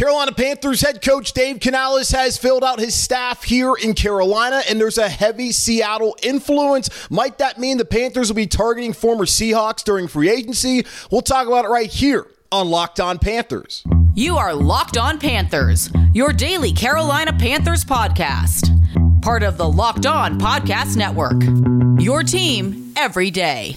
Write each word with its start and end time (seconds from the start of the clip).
Carolina 0.00 0.32
Panthers 0.32 0.80
head 0.80 1.02
coach 1.02 1.34
Dave 1.34 1.60
Canales 1.60 2.10
has 2.12 2.38
filled 2.38 2.64
out 2.64 2.80
his 2.80 2.94
staff 2.94 3.44
here 3.44 3.74
in 3.74 3.92
Carolina, 3.92 4.62
and 4.66 4.80
there's 4.80 4.96
a 4.96 5.10
heavy 5.10 5.52
Seattle 5.52 6.16
influence. 6.22 6.88
Might 7.10 7.36
that 7.36 7.58
mean 7.58 7.76
the 7.76 7.84
Panthers 7.84 8.30
will 8.30 8.36
be 8.36 8.46
targeting 8.46 8.94
former 8.94 9.26
Seahawks 9.26 9.84
during 9.84 10.08
free 10.08 10.30
agency? 10.30 10.86
We'll 11.10 11.20
talk 11.20 11.46
about 11.46 11.66
it 11.66 11.68
right 11.68 11.90
here 11.90 12.26
on 12.50 12.70
Locked 12.70 12.98
On 12.98 13.18
Panthers. 13.18 13.84
You 14.14 14.38
are 14.38 14.54
Locked 14.54 14.96
On 14.96 15.20
Panthers, 15.20 15.90
your 16.14 16.32
daily 16.32 16.72
Carolina 16.72 17.34
Panthers 17.34 17.84
podcast. 17.84 18.70
Part 19.20 19.42
of 19.42 19.58
the 19.58 19.68
Locked 19.68 20.06
On 20.06 20.40
Podcast 20.40 20.96
Network. 20.96 21.42
Your 22.02 22.22
team 22.22 22.94
every 22.96 23.30
day. 23.30 23.76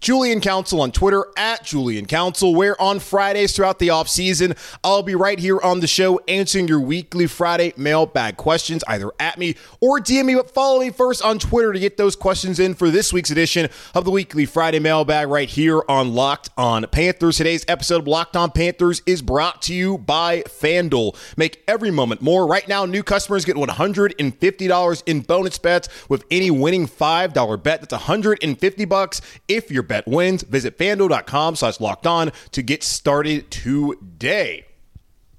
Julian 0.00 0.40
Council 0.40 0.80
on 0.80 0.92
Twitter 0.92 1.26
at 1.36 1.64
Julian 1.64 2.06
Council, 2.06 2.54
where 2.54 2.80
on 2.80 2.98
Fridays 2.98 3.54
throughout 3.54 3.78
the 3.78 3.90
off 3.90 4.08
season, 4.08 4.54
I'll 4.82 5.02
be 5.02 5.14
right 5.14 5.38
here 5.38 5.60
on 5.60 5.80
the 5.80 5.86
show 5.86 6.20
answering 6.28 6.68
your 6.68 6.80
weekly 6.80 7.26
Friday 7.26 7.72
mailbag 7.76 8.36
questions, 8.36 8.84
either 8.88 9.10
at 9.20 9.38
me 9.38 9.56
or 9.80 10.00
DM 10.00 10.26
me, 10.26 10.34
but 10.34 10.50
follow 10.50 10.80
me 10.80 10.90
first 10.90 11.22
on 11.22 11.38
Twitter 11.38 11.72
to 11.72 11.78
get 11.78 11.96
those 11.96 12.16
questions 12.16 12.58
in 12.58 12.74
for 12.74 12.90
this 12.90 13.12
week's 13.12 13.30
edition 13.30 13.68
of 13.94 14.04
the 14.04 14.10
weekly 14.10 14.46
Friday 14.46 14.78
mailbag 14.78 15.28
right 15.28 15.48
here 15.48 15.82
on 15.88 16.14
Locked 16.14 16.50
On 16.56 16.86
Panthers. 16.88 17.38
Today's 17.38 17.64
episode 17.68 18.00
of 18.00 18.08
Locked 18.08 18.36
On 18.36 18.50
Panthers 18.50 19.02
is 19.06 19.22
brought 19.22 19.62
to 19.62 19.74
you 19.74 19.98
by 19.98 20.42
FanDuel. 20.42 21.16
Make 21.36 21.62
every 21.68 21.90
moment 21.90 22.20
more. 22.20 22.46
Right 22.46 22.66
now, 22.68 22.84
new 22.84 23.02
customers 23.02 23.44
get 23.44 23.56
$150 23.56 25.02
in 25.06 25.20
bonus 25.20 25.58
bets 25.58 25.88
with 26.08 26.24
any 26.30 26.50
winning 26.50 26.86
$5 26.86 27.62
bet. 27.62 27.80
That's 27.80 27.92
150 27.92 28.84
bucks 28.84 29.20
if 29.48 29.70
you're 29.70 29.82
bet 29.88 30.06
wins. 30.06 30.42
Visit 30.42 30.78
fanduel.com 30.78 31.56
slash 31.56 31.80
locked 31.80 32.06
on 32.06 32.32
to 32.52 32.62
get 32.62 32.82
started 32.82 33.50
today. 33.50 34.66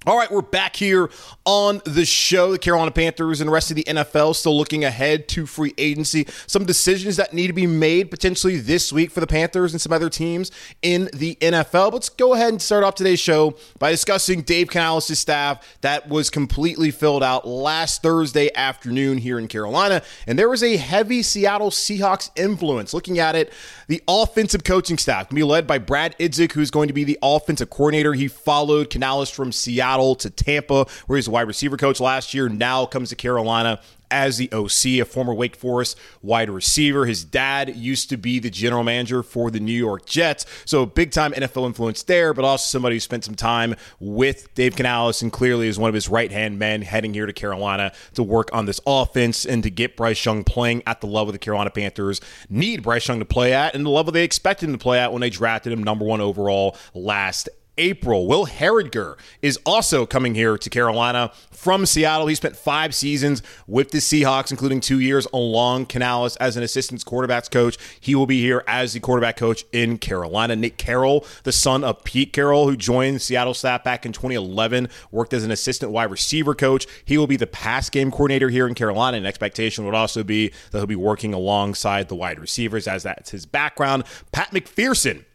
All 0.08 0.16
right, 0.16 0.30
we're 0.30 0.44
back 0.44 0.76
here 0.76 1.10
on 1.46 1.82
the 1.84 2.06
show. 2.06 2.52
The 2.52 2.60
Carolina 2.60 2.92
Panthers 2.92 3.42
and 3.42 3.48
the 3.48 3.52
rest 3.52 3.72
of 3.72 3.76
the 3.76 3.86
NFL 3.86 4.36
still 4.36 4.56
looking 4.56 4.86
ahead 4.86 5.28
to 5.30 5.48
free 5.48 5.74
agency. 5.80 6.28
Some 6.46 6.64
decisions 6.64 7.18
that 7.18 7.34
need 7.34 7.48
to 7.48 7.54
be 7.54 7.66
made 7.66 8.12
potentially 8.12 8.58
this 8.58 8.94
week 8.94 9.10
for 9.10 9.20
the 9.20 9.26
Panthers 9.26 9.74
and 9.74 9.82
some 9.82 9.92
other 9.92 10.12
teams 10.12 10.52
in 10.84 11.10
the 11.12 11.36
NFL. 11.42 11.92
Let's 11.92 12.10
go 12.10 12.36
ahead 12.36 12.50
and 12.50 12.62
start 12.62 12.84
off 12.84 12.94
today's 12.94 13.20
show 13.20 13.56
by 13.80 13.90
discussing 13.90 14.44
Dave 14.44 14.68
Canales' 14.68 15.18
staff 15.18 15.66
that 15.82 16.08
was 16.08 16.30
completely 16.30 16.92
filled 16.92 17.24
out 17.24 17.48
last 17.48 18.04
Thursday 18.04 18.52
afternoon 18.54 19.18
here 19.18 19.40
in 19.40 19.48
Carolina. 19.48 20.04
And 20.28 20.38
there 20.38 20.50
was 20.50 20.62
a 20.62 20.78
heavy 20.78 21.24
Seattle 21.24 21.72
Seahawks 21.72 22.30
influence. 22.36 22.94
Looking 22.94 23.18
at 23.18 23.36
it, 23.36 23.52
the 23.88 24.04
offensive 24.08 24.64
coaching 24.64 25.00
staff 25.00 25.30
can 25.30 25.36
be 25.36 25.44
led 25.44 25.66
by 25.66 25.80
Brad 25.80 26.16
Idzik, 26.20 26.52
who's 26.52 26.70
going 26.70 26.90
to 26.90 26.94
be 26.94 27.04
the 27.06 27.18
offensive 27.24 27.72
coordinator. 27.72 28.14
He 28.14 28.28
followed 28.28 28.92
Canales 28.92 29.32
from 29.32 29.52
Seattle 29.52 29.95
Seattle 29.96 30.16
to 30.16 30.30
Tampa, 30.30 30.86
where 31.08 31.18
he's 31.18 31.28
a 31.28 31.32
wide 31.32 31.48
receiver 31.48 31.78
coach 31.78 32.00
last 32.00 32.34
year. 32.34 32.50
Now 32.50 32.86
comes 32.86 33.10
to 33.10 33.16
Carolina 33.16 33.80
as 34.12 34.38
the 34.38 34.52
OC, 34.52 35.02
a 35.02 35.04
former 35.04 35.34
Wake 35.34 35.56
Forest 35.56 35.98
wide 36.22 36.50
receiver. 36.50 37.06
His 37.06 37.24
dad 37.24 37.76
used 37.76 38.10
to 38.10 38.18
be 38.18 38.40
the 38.40 38.50
general 38.50 38.84
manager 38.84 39.24
for 39.24 39.50
the 39.50 39.60
New 39.60 39.74
York 39.74 40.06
Jets. 40.06 40.46
So 40.66 40.86
big 40.86 41.12
time 41.12 41.32
NFL 41.32 41.66
influence 41.66 42.04
there, 42.04 42.34
but 42.34 42.46
also 42.46 42.70
somebody 42.70 42.98
who 42.98 43.00
spent 43.00 43.24
some 43.24 43.36
time 43.36 43.76
with 44.00 44.54
Dave 44.54 44.76
Canales 44.76 45.22
and 45.22 45.32
clearly 45.32 45.68
is 45.68 45.80
one 45.80 45.90
of 45.90 45.96
his 45.96 46.08
right 46.08 46.32
hand 46.32 46.60
men 46.60 46.82
heading 46.82 47.14
here 47.14 47.26
to 47.26 47.34
Carolina 47.34 47.94
to 48.14 48.22
work 48.22 48.50
on 48.54 48.66
this 48.66 48.80
offense 48.86 49.46
and 49.46 49.64
to 49.64 49.70
get 49.72 49.98
Bryce 49.98 50.24
Young 50.24 50.44
playing 50.44 50.84
at 50.86 51.02
the 51.02 51.08
level 51.08 51.32
the 51.32 51.40
Carolina 51.40 51.72
Panthers 51.72 52.22
need 52.50 52.84
Bryce 52.84 53.08
Young 53.08 53.20
to 53.20 53.26
play 53.26 53.54
at 53.54 53.74
and 53.74 53.86
the 53.86 53.90
level 53.90 54.12
they 54.12 54.24
expected 54.24 54.68
him 54.70 54.74
to 54.74 54.82
play 54.82 55.00
at 55.00 55.12
when 55.12 55.22
they 55.22 55.30
drafted 55.30 55.74
him 55.74 55.84
number 55.84 56.06
one 56.06 56.22
overall 56.22 56.78
last 56.94 57.50
April. 57.78 58.28
Will 58.28 58.46
Harriger 58.46 59.18
is 59.42 59.60
also 59.66 60.06
coming 60.06 60.36
here 60.36 60.58
to 60.58 60.70
Carolina 60.70 61.32
from 61.52 61.86
Seattle. 61.86 62.28
He 62.28 62.36
spent 62.36 62.56
five 62.56 62.94
seasons 62.94 63.42
with 63.68 63.92
the 63.92 63.98
Seahawks, 63.98 64.52
including 64.52 64.82
two 64.82 65.00
years 65.00 65.28
along 65.34 65.88
Canales 65.88 66.36
as 66.38 66.58
an 66.58 66.64
assistant 66.64 67.04
quarterbacks 67.06 67.50
coach. 67.50 67.78
He 68.00 68.16
will 68.16 68.26
be 68.26 68.42
here 68.42 68.64
as 68.68 68.94
the 68.94 69.00
quarterback 69.00 69.38
coach 69.38 69.66
in 69.72 69.98
Carolina. 69.98 70.56
Nick 70.56 70.78
Carroll, 70.78 71.26
the 71.44 71.52
son 71.52 71.84
of 71.84 72.04
Pete 72.04 72.34
Carroll, 72.34 72.68
who 72.68 72.78
joined 72.78 73.22
Seattle 73.22 73.54
staff 73.54 73.84
back 73.84 74.06
in 74.06 74.12
2011, 74.12 74.90
worked 75.12 75.34
as 75.34 75.44
an 75.44 75.52
assistant 75.52 75.92
wide 75.92 76.12
receiver 76.12 76.56
coach. 76.56 76.88
He 77.04 77.18
will 77.18 77.28
be 77.28 77.38
the 77.38 77.48
pass 77.48 77.90
game 77.90 78.12
coordinator 78.12 78.50
here 78.50 78.68
in 78.68 78.76
Carolina. 78.76 79.18
And 79.18 79.28
expectation 79.28 79.86
would 79.86 79.96
also 79.96 80.24
be 80.24 80.52
that 80.72 80.78
he'll 80.78 80.88
be 80.88 80.96
working 80.96 81.34
alongside 81.34 82.10
the 82.10 82.16
wide 82.16 82.40
receivers, 82.40 82.88
as 82.88 83.04
that's 83.04 83.32
his 83.32 83.46
background. 83.46 84.04
Pat 84.32 84.52
McPherson 84.52 85.26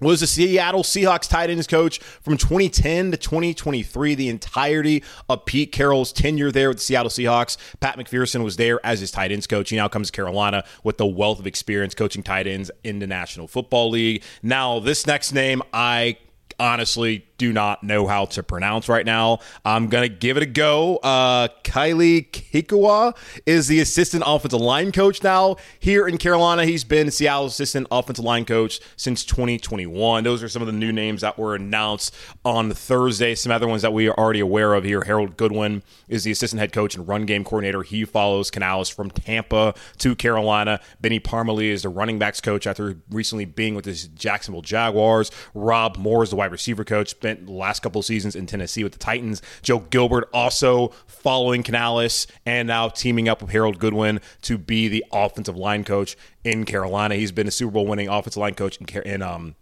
was 0.00 0.20
the 0.20 0.26
Seattle 0.26 0.82
Seahawks 0.82 1.28
tight 1.28 1.50
ends 1.50 1.66
coach 1.66 1.98
from 1.98 2.36
2010 2.36 3.10
to 3.12 3.16
2023, 3.16 4.14
the 4.14 4.28
entirety 4.28 5.02
of 5.28 5.44
Pete 5.44 5.72
Carroll's 5.72 6.12
tenure 6.12 6.50
there 6.50 6.68
with 6.68 6.78
the 6.78 6.84
Seattle 6.84 7.10
Seahawks. 7.10 7.56
Pat 7.80 7.96
McPherson 7.96 8.42
was 8.44 8.56
there 8.56 8.84
as 8.84 9.00
his 9.00 9.10
tight 9.10 9.32
ends 9.32 9.46
coach. 9.46 9.70
He 9.70 9.76
now 9.76 9.88
comes 9.88 10.10
to 10.10 10.16
Carolina 10.16 10.64
with 10.82 10.98
the 10.98 11.06
wealth 11.06 11.38
of 11.38 11.46
experience 11.46 11.94
coaching 11.94 12.22
tight 12.22 12.46
ends 12.46 12.70
in 12.82 12.98
the 12.98 13.06
National 13.06 13.46
Football 13.46 13.90
League. 13.90 14.22
Now, 14.42 14.78
this 14.78 15.06
next 15.06 15.32
name, 15.32 15.62
I 15.72 16.16
honestly 16.60 17.26
do 17.40 17.54
not 17.54 17.82
know 17.82 18.06
how 18.06 18.26
to 18.26 18.42
pronounce 18.42 18.86
right 18.86 19.06
now. 19.06 19.38
I'm 19.64 19.88
going 19.88 20.06
to 20.06 20.14
give 20.14 20.36
it 20.36 20.42
a 20.42 20.46
go. 20.46 20.98
Uh, 20.98 21.48
Kylie 21.64 22.30
Kikuwa 22.30 23.16
is 23.46 23.66
the 23.66 23.80
assistant 23.80 24.24
offensive 24.26 24.60
line 24.60 24.92
coach 24.92 25.22
now 25.22 25.56
here 25.78 26.06
in 26.06 26.18
Carolina. 26.18 26.66
He's 26.66 26.84
been 26.84 27.10
Seattle's 27.10 27.52
assistant 27.52 27.86
offensive 27.90 28.26
line 28.26 28.44
coach 28.44 28.78
since 28.96 29.24
2021. 29.24 30.22
Those 30.22 30.42
are 30.42 30.50
some 30.50 30.60
of 30.60 30.66
the 30.66 30.72
new 30.74 30.92
names 30.92 31.22
that 31.22 31.38
were 31.38 31.54
announced 31.54 32.14
on 32.44 32.72
Thursday. 32.72 33.34
Some 33.34 33.50
other 33.52 33.66
ones 33.66 33.80
that 33.80 33.94
we 33.94 34.06
are 34.06 34.14
already 34.18 34.40
aware 34.40 34.74
of 34.74 34.84
here. 34.84 35.04
Harold 35.04 35.38
Goodwin 35.38 35.82
is 36.08 36.24
the 36.24 36.32
assistant 36.32 36.60
head 36.60 36.72
coach 36.74 36.94
and 36.94 37.08
run 37.08 37.24
game 37.24 37.42
coordinator. 37.42 37.82
He 37.82 38.04
follows 38.04 38.50
Canales 38.50 38.90
from 38.90 39.10
Tampa 39.10 39.72
to 39.96 40.14
Carolina. 40.14 40.78
Bernie 41.00 41.20
Parmalee 41.20 41.70
is 41.70 41.84
the 41.84 41.88
running 41.88 42.18
backs 42.18 42.42
coach 42.42 42.66
after 42.66 42.98
recently 43.08 43.46
being 43.46 43.74
with 43.74 43.86
the 43.86 43.94
Jacksonville 44.14 44.60
Jaguars. 44.60 45.30
Rob 45.54 45.96
Moore 45.96 46.22
is 46.22 46.28
the 46.28 46.36
wide 46.36 46.49
receiver 46.50 46.84
coach 46.84 47.10
spent 47.10 47.46
the 47.46 47.52
last 47.52 47.80
couple 47.80 48.02
seasons 48.02 48.34
in 48.36 48.46
Tennessee 48.46 48.84
with 48.84 48.92
the 48.92 48.98
Titans. 48.98 49.42
Joe 49.62 49.80
Gilbert 49.80 50.28
also 50.32 50.88
following 51.06 51.62
Canales 51.62 52.26
and 52.44 52.68
now 52.68 52.88
teaming 52.88 53.28
up 53.28 53.40
with 53.40 53.50
Harold 53.50 53.78
Goodwin 53.78 54.20
to 54.42 54.58
be 54.58 54.88
the 54.88 55.04
offensive 55.12 55.56
line 55.56 55.84
coach 55.84 56.16
in 56.44 56.64
Carolina. 56.64 57.14
He's 57.14 57.32
been 57.32 57.46
a 57.46 57.50
Super 57.50 57.72
Bowl 57.72 57.86
winning 57.86 58.08
offensive 58.08 58.40
line 58.40 58.54
coach 58.54 58.78
in, 58.80 59.02
in 59.02 59.22
um, 59.22 59.54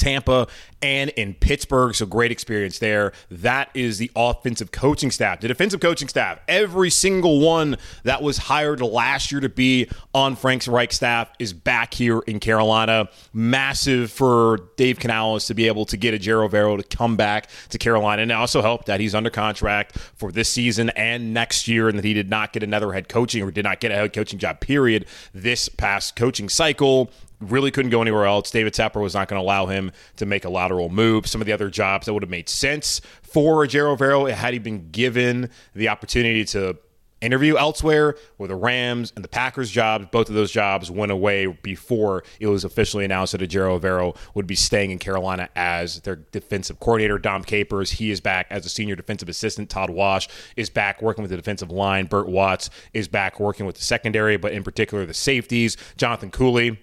Tampa 0.00 0.48
and 0.82 1.10
in 1.10 1.34
Pittsburgh. 1.34 1.94
So 1.94 2.06
great 2.06 2.32
experience 2.32 2.78
there. 2.78 3.12
That 3.30 3.70
is 3.74 3.98
the 3.98 4.10
offensive 4.16 4.72
coaching 4.72 5.10
staff. 5.10 5.40
The 5.40 5.48
defensive 5.48 5.80
coaching 5.80 6.08
staff, 6.08 6.40
every 6.48 6.90
single 6.90 7.40
one 7.40 7.76
that 8.04 8.22
was 8.22 8.38
hired 8.38 8.80
last 8.80 9.30
year 9.30 9.40
to 9.42 9.48
be 9.48 9.88
on 10.14 10.36
Frank 10.36 10.66
Reich's 10.66 10.96
staff 10.96 11.30
is 11.38 11.52
back 11.52 11.94
here 11.94 12.20
in 12.20 12.40
Carolina. 12.40 13.08
Massive 13.32 14.10
for 14.10 14.58
Dave 14.76 14.98
Canales 14.98 15.46
to 15.46 15.54
be 15.54 15.66
able 15.66 15.84
to 15.86 15.96
get 15.96 16.18
Ejiro 16.18 16.48
Evero 16.48 16.76
to 16.76 16.96
come 16.96 17.16
back 17.16 17.48
to 17.68 17.78
Carolina. 17.78 18.22
And 18.22 18.30
it 18.30 18.34
also 18.34 18.62
helped 18.62 18.86
that 18.86 19.00
he's 19.00 19.14
under 19.14 19.30
contract 19.30 19.98
for 19.98 20.32
this 20.32 20.48
season 20.48 20.90
and 20.90 21.32
next 21.34 21.68
year 21.68 21.88
and 21.88 21.98
that 21.98 22.04
he 22.04 22.14
did 22.14 22.28
not 22.28 22.52
get 22.52 22.62
another 22.62 22.92
head 22.92 23.08
coaching 23.08 23.42
or 23.42 23.50
did 23.50 23.64
not 23.64 23.80
get 23.80 23.90
a 23.92 23.94
head 23.94 24.12
coaching 24.12 24.38
job, 24.38 24.60
period, 24.60 25.06
this 25.34 25.68
past 25.68 26.16
coaching 26.16 26.48
cycle 26.48 27.10
really 27.40 27.70
couldn't 27.70 27.90
go 27.90 28.02
anywhere 28.02 28.26
else. 28.26 28.50
David 28.50 28.74
Tepper 28.74 29.00
was 29.00 29.14
not 29.14 29.28
going 29.28 29.40
to 29.40 29.44
allow 29.44 29.66
him 29.66 29.92
to 30.16 30.26
make 30.26 30.44
a 30.44 30.50
lateral 30.50 30.88
move. 30.88 31.26
Some 31.26 31.40
of 31.40 31.46
the 31.46 31.52
other 31.52 31.70
jobs 31.70 32.06
that 32.06 32.14
would 32.14 32.22
have 32.22 32.30
made 32.30 32.48
sense 32.48 33.00
for 33.22 33.66
Ejiro 33.66 33.96
Evero 33.96 34.30
had 34.30 34.52
he 34.52 34.58
been 34.58 34.90
given 34.90 35.50
the 35.74 35.88
opportunity 35.88 36.44
to 36.46 36.76
interview 37.20 37.56
elsewhere 37.56 38.16
were 38.38 38.48
the 38.48 38.54
Rams 38.54 39.12
and 39.14 39.24
the 39.24 39.28
Packers 39.28 39.70
jobs. 39.70 40.06
Both 40.10 40.28
of 40.28 40.34
those 40.34 40.50
jobs 40.50 40.90
went 40.90 41.12
away 41.12 41.46
before 41.46 42.24
it 42.38 42.46
was 42.46 42.64
officially 42.64 43.04
announced 43.04 43.32
that 43.32 43.42
Ejiro 43.42 43.78
Evero 43.78 44.16
would 44.34 44.46
be 44.46 44.54
staying 44.54 44.90
in 44.90 44.98
Carolina 44.98 45.48
as 45.54 46.00
their 46.00 46.16
defensive 46.16 46.80
coordinator. 46.80 47.18
Dom 47.18 47.44
Capers, 47.44 47.92
he 47.92 48.10
is 48.10 48.20
back 48.20 48.46
as 48.50 48.64
a 48.64 48.68
senior 48.68 48.96
defensive 48.96 49.28
assistant. 49.28 49.68
Todd 49.68 49.90
Wash 49.90 50.28
is 50.56 50.70
back 50.70 51.02
working 51.02 51.22
with 51.22 51.30
the 51.30 51.36
defensive 51.36 51.70
line. 51.70 52.06
Bert 52.06 52.28
Watts 52.28 52.70
is 52.94 53.08
back 53.08 53.38
working 53.38 53.66
with 53.66 53.76
the 53.76 53.84
secondary, 53.84 54.36
but 54.36 54.52
in 54.52 54.62
particular 54.62 55.04
the 55.04 55.14
safeties. 55.14 55.76
Jonathan 55.96 56.30
Cooley 56.30 56.78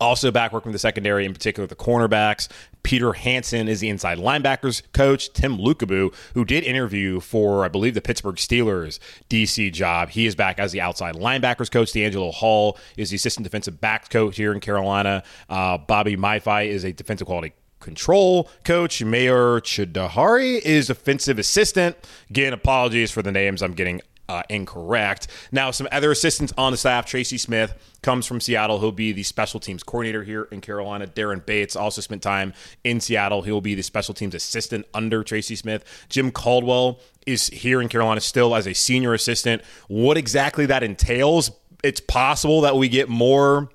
Also 0.00 0.30
back 0.30 0.52
working 0.52 0.70
with 0.70 0.74
the 0.74 0.78
secondary, 0.78 1.24
in 1.24 1.32
particular 1.32 1.66
the 1.66 1.76
cornerbacks. 1.76 2.48
Peter 2.82 3.14
Hansen 3.14 3.66
is 3.66 3.80
the 3.80 3.88
inside 3.88 4.18
linebackers 4.18 4.82
coach. 4.92 5.32
Tem 5.32 5.56
Lukabu, 5.56 6.14
who 6.34 6.44
did 6.44 6.64
interview 6.64 7.18
for, 7.20 7.64
I 7.64 7.68
believe, 7.68 7.94
the 7.94 8.02
Pittsburgh 8.02 8.36
Steelers 8.36 8.98
DC 9.30 9.72
job, 9.72 10.10
he 10.10 10.26
is 10.26 10.34
back 10.34 10.58
as 10.58 10.72
the 10.72 10.80
outside 10.80 11.14
linebackers 11.14 11.70
coach. 11.70 11.92
DeAngelo 11.92 12.32
Hall 12.32 12.78
is 12.96 13.10
the 13.10 13.16
assistant 13.16 13.44
defensive 13.44 13.80
backs 13.80 14.08
coach 14.08 14.36
here 14.36 14.52
in 14.52 14.60
Carolina. 14.60 15.22
Uh, 15.48 15.78
Bobby 15.78 16.16
Maifei 16.16 16.68
is 16.68 16.84
a 16.84 16.92
defensive 16.92 17.26
quality 17.26 17.54
control 17.80 18.50
coach. 18.64 19.02
Mayor 19.02 19.60
Chidahari 19.60 20.60
is 20.60 20.90
offensive 20.90 21.38
assistant. 21.38 21.96
Again, 22.30 22.52
apologies 22.52 23.10
for 23.10 23.22
the 23.22 23.32
names 23.32 23.62
I'm 23.62 23.74
getting 23.74 24.00
uh, 24.28 24.42
incorrect. 24.48 25.28
Now, 25.52 25.70
some 25.70 25.88
other 25.92 26.10
assistants 26.10 26.52
on 26.56 26.72
the 26.72 26.78
staff. 26.78 27.06
Tracy 27.06 27.38
Smith 27.38 27.74
comes 28.02 28.26
from 28.26 28.40
Seattle. 28.40 28.80
He'll 28.80 28.92
be 28.92 29.12
the 29.12 29.22
special 29.22 29.60
teams 29.60 29.82
coordinator 29.82 30.24
here 30.24 30.48
in 30.50 30.60
Carolina. 30.60 31.06
Daren 31.06 31.44
Bates 31.44 31.76
also 31.76 32.00
spent 32.00 32.22
time 32.22 32.52
in 32.84 33.00
Seattle. 33.00 33.42
He'll 33.42 33.60
be 33.60 33.74
the 33.74 33.82
special 33.82 34.14
teams 34.14 34.34
assistant 34.34 34.86
under 34.94 35.22
Tracy 35.22 35.56
Smith. 35.56 35.84
Jim 36.08 36.30
Caldwell 36.30 37.00
is 37.26 37.48
here 37.48 37.80
in 37.80 37.88
Carolina 37.88 38.20
still 38.20 38.54
as 38.54 38.66
a 38.66 38.74
senior 38.74 39.14
assistant. 39.14 39.62
What 39.88 40.16
exactly 40.16 40.66
that 40.66 40.82
entails, 40.82 41.50
it's 41.82 42.00
possible 42.00 42.62
that 42.62 42.76
we 42.76 42.88
get 42.88 43.08
more 43.08 43.70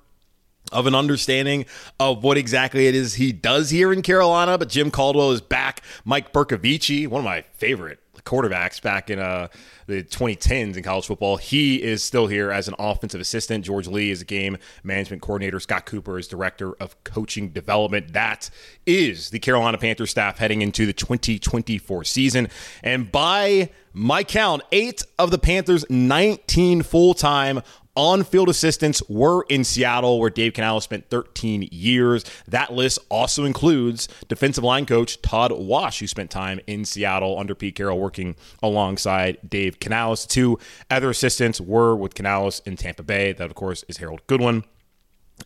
of 0.72 0.86
an 0.86 0.94
understanding 0.94 1.66
of 1.98 2.22
what 2.22 2.36
exactly 2.36 2.86
it 2.86 2.94
is 2.94 3.14
he 3.14 3.32
does 3.32 3.70
here 3.70 3.92
in 3.92 4.02
Carolina. 4.02 4.56
But 4.56 4.68
Jim 4.68 4.90
Caldwell 4.90 5.32
is 5.32 5.40
back. 5.40 5.82
Mike 6.04 6.32
Bercovici, 6.32 7.08
one 7.08 7.20
of 7.20 7.24
my 7.24 7.42
favorite 7.54 7.98
quarterbacks 8.24 8.80
back 8.80 9.10
in 9.10 9.18
uh, 9.18 9.48
the 9.86 10.02
2010s 10.02 10.76
in 10.76 10.82
college 10.82 11.06
football. 11.06 11.36
He 11.36 11.82
is 11.82 12.02
still 12.02 12.26
here 12.26 12.50
as 12.50 12.68
an 12.68 12.74
offensive 12.78 13.20
assistant. 13.20 13.64
George 13.64 13.86
Lee 13.86 14.10
is 14.10 14.22
a 14.22 14.24
game 14.24 14.56
management 14.82 15.22
coordinator. 15.22 15.60
Scott 15.60 15.86
Cooper 15.86 16.18
is 16.18 16.28
director 16.28 16.72
of 16.74 17.02
coaching 17.04 17.50
development. 17.50 18.12
That 18.12 18.50
is 18.86 19.30
the 19.30 19.38
Carolina 19.38 19.78
Panthers 19.78 20.10
staff 20.10 20.38
heading 20.38 20.62
into 20.62 20.86
the 20.86 20.92
2024 20.92 22.04
season. 22.04 22.48
And 22.82 23.10
by 23.10 23.70
my 23.92 24.22
count, 24.22 24.62
eight 24.70 25.02
of 25.18 25.30
the 25.30 25.38
Panthers' 25.38 25.84
19 25.90 26.82
full 26.82 27.14
time 27.14 27.62
on 28.00 28.24
field 28.24 28.48
assistants 28.48 29.02
were 29.10 29.44
in 29.50 29.62
Seattle, 29.62 30.20
where 30.20 30.30
Dave 30.30 30.54
Canales 30.54 30.84
spent 30.84 31.10
13 31.10 31.68
years. 31.70 32.24
That 32.48 32.72
list 32.72 32.98
also 33.10 33.44
includes 33.44 34.08
defensive 34.26 34.64
line 34.64 34.86
coach 34.86 35.20
Todd 35.20 35.52
Wash, 35.52 36.00
who 36.00 36.06
spent 36.06 36.30
time 36.30 36.60
in 36.66 36.86
Seattle 36.86 37.38
under 37.38 37.54
Pete 37.54 37.74
Carroll 37.74 38.00
working 38.00 38.36
alongside 38.62 39.36
Dave 39.46 39.80
Canales. 39.80 40.24
Two 40.24 40.58
other 40.88 41.10
assistants 41.10 41.60
were 41.60 41.94
with 41.94 42.14
Canales 42.14 42.62
in 42.64 42.78
Tampa 42.78 43.02
Bay. 43.02 43.34
That, 43.34 43.50
of 43.50 43.54
course, 43.54 43.84
is 43.86 43.98
Harold 43.98 44.26
Goodwin 44.26 44.64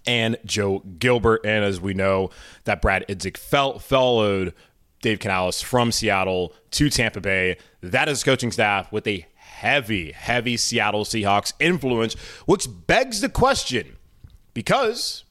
and 0.06 0.36
Joe 0.44 0.78
Gilbert. 1.00 1.40
And 1.44 1.64
as 1.64 1.80
we 1.80 1.92
know, 1.92 2.30
that 2.66 2.80
Brad 2.80 3.04
Idzik 3.08 3.36
followed 3.36 4.54
Dave 5.04 5.18
Canales 5.18 5.60
from 5.60 5.92
Seattle 5.92 6.54
to 6.70 6.88
Tampa 6.88 7.20
Bay. 7.20 7.58
That 7.82 8.08
is 8.08 8.24
coaching 8.24 8.50
staff 8.50 8.90
with 8.90 9.06
a 9.06 9.26
heavy, 9.34 10.12
heavy 10.12 10.56
Seattle 10.56 11.04
Seahawks 11.04 11.52
influence, 11.60 12.14
which 12.46 12.66
begs 12.86 13.20
the 13.20 13.28
question 13.28 13.96
because 14.54 15.24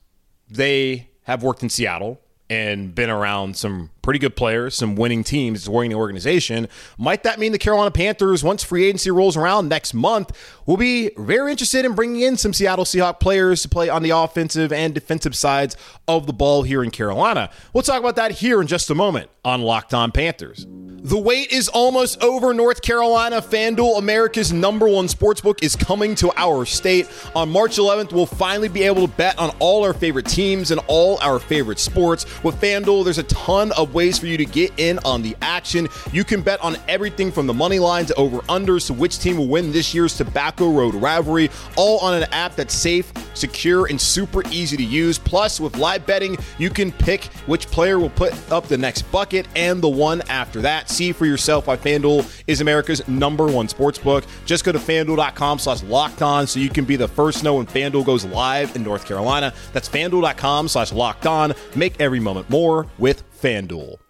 they 0.48 1.10
have 1.24 1.42
worked 1.42 1.64
in 1.64 1.70
Seattle 1.70 2.22
and 2.52 2.94
been 2.94 3.10
around 3.10 3.58
some 3.58 3.90
pretty 4.04 4.20
good 4.20 4.36
players, 4.36 4.76
some 4.76 4.96
winning 4.96 5.24
teams, 5.24 5.60
it's 5.60 5.68
a 5.68 5.72
winning 5.72 5.96
organization. 5.96 6.68
Might 7.00 7.24
that 7.24 7.40
mean 7.40 7.54
the 7.54 7.58
Carolina 7.58 7.90
Panthers, 7.90 8.44
once 8.44 8.64
free 8.64 8.86
agency 8.86 9.10
rolls 9.10 9.36
around 9.36 9.70
next 9.70 9.96
month, 9.96 10.38
will 10.68 10.78
be 10.78 11.10
very 11.18 11.50
interested 11.52 11.86
in 11.86 11.96
bringing 11.96 12.22
in 12.22 12.38
some 12.38 12.54
Seattle 12.54 12.86
Seahawks 12.86 13.20
players 13.20 13.64
to 13.64 13.70
play 13.70 13.90
on 13.90 14.04
the 14.04 14.12
offensive 14.12 14.72
and 14.72 14.94
defensive 14.94 15.36
sides 15.36 15.76
of 16.08 16.28
the 16.28 16.34
ball 16.34 16.64
here 16.64 16.84
in 16.84 16.92
Carolina? 16.92 17.50
We'll 17.74 17.82
talk 17.82 18.00
about 18.00 18.18
that 18.18 18.32
here 18.32 18.62
in 18.62 18.68
just 18.68 18.90
a 18.92 18.96
moment 18.96 19.32
on 19.44 19.62
Locked 19.62 19.94
On 19.94 20.12
Panthers. 20.12 20.68
The 20.70 21.18
wait 21.18 21.52
is 21.52 21.68
almost 21.68 22.24
over. 22.24 22.54
North 22.54 22.82
Carolina 22.82 23.42
FanDuel, 23.42 23.98
America's 23.98 24.54
number 24.54 24.88
one 24.88 25.08
sportsbook, 25.08 25.62
is 25.62 25.76
coming 25.76 26.16
to 26.16 26.32
our 26.38 26.66
state. 26.66 27.10
On 27.36 27.50
March 27.50 27.78
11th, 27.78 28.14
we'll 28.14 28.26
finally 28.26 28.70
be 28.70 28.84
able 28.84 29.06
to 29.06 29.14
bet 29.14 29.38
on 29.38 29.50
all 29.60 29.84
our 29.84 29.94
favorite 29.94 30.28
teams 30.28 30.72
and 30.72 30.80
all 30.88 31.20
our 31.20 31.40
favorite 31.40 31.80
sports. 31.80 32.26
With 32.42 32.56
FanDuel, 32.56 33.04
there's 33.04 33.18
a 33.18 33.24
ton 33.24 33.74
of 33.74 33.93
ways 33.94 34.18
for 34.18 34.28
you 34.28 34.38
to 34.38 34.46
get 34.46 34.72
in 34.78 35.00
on 35.00 35.22
the 35.22 35.36
action. 35.42 35.88
You 36.12 36.24
can 36.24 36.42
bet 36.42 36.62
on 36.62 36.78
everything 36.88 37.32
from 37.32 37.48
the 37.48 37.54
money 37.54 37.80
line 37.80 38.06
to 38.08 38.16
over 38.16 38.40
unders 38.42 38.88
to 38.88 38.94
which 38.94 39.20
team 39.20 39.38
will 39.38 39.48
win 39.48 39.72
this 39.72 39.94
year's 39.94 40.18
Tobacco 40.18 40.72
Road 40.72 40.96
rivalry, 40.96 41.50
all 41.76 42.00
on 42.00 42.14
an 42.14 42.24
app 42.32 42.56
that's 42.56 42.74
safe, 42.74 43.12
secure, 43.34 43.88
and 43.88 44.00
super 44.00 44.44
easy 44.50 44.78
to 44.78 44.84
use. 44.84 45.18
Plus, 45.18 45.60
with 45.60 45.78
live 45.78 46.06
betting, 46.06 46.38
you 46.58 46.70
can 46.70 46.92
pick 46.92 47.26
which 47.46 47.68
player 47.68 48.00
will 48.00 48.10
put 48.10 48.34
up 48.52 48.68
the 48.68 48.78
next 48.78 49.04
bucket 49.04 49.48
and 49.56 49.82
the 49.82 49.90
one 49.90 50.22
after 50.30 50.62
that. 50.62 50.90
See 50.90 51.12
for 51.12 51.26
yourself 51.26 51.68
why 51.68 51.78
FanDuel 51.78 52.44
is 52.48 52.62
America's 52.62 53.08
number 53.08 53.48
one 53.48 53.68
sports 53.68 53.98
book. 53.98 54.26
Just 54.46 54.64
go 54.64 54.72
to 54.72 54.80
fanduel.com 54.80 55.60
slash 55.60 55.84
locked 55.84 56.22
on 56.22 56.48
so 56.48 56.60
you 56.60 56.70
can 56.70 56.86
be 56.86 56.96
the 56.96 57.08
first 57.08 57.40
to 57.40 57.44
know 57.46 57.56
when 57.56 57.66
FanDuel 57.66 58.06
goes 58.06 58.26
live 58.26 58.76
in 58.76 58.84
North 58.84 59.06
Carolina. 59.06 59.54
That's 59.72 59.90
fanduel.com 59.90 60.68
slash 60.68 60.92
locked 60.92 61.26
on. 61.26 61.54
Make 61.76 62.00
every 62.00 62.20
moment 62.20 62.50
more 62.50 62.88
with 62.98 63.24
FanDuel. 63.44 64.03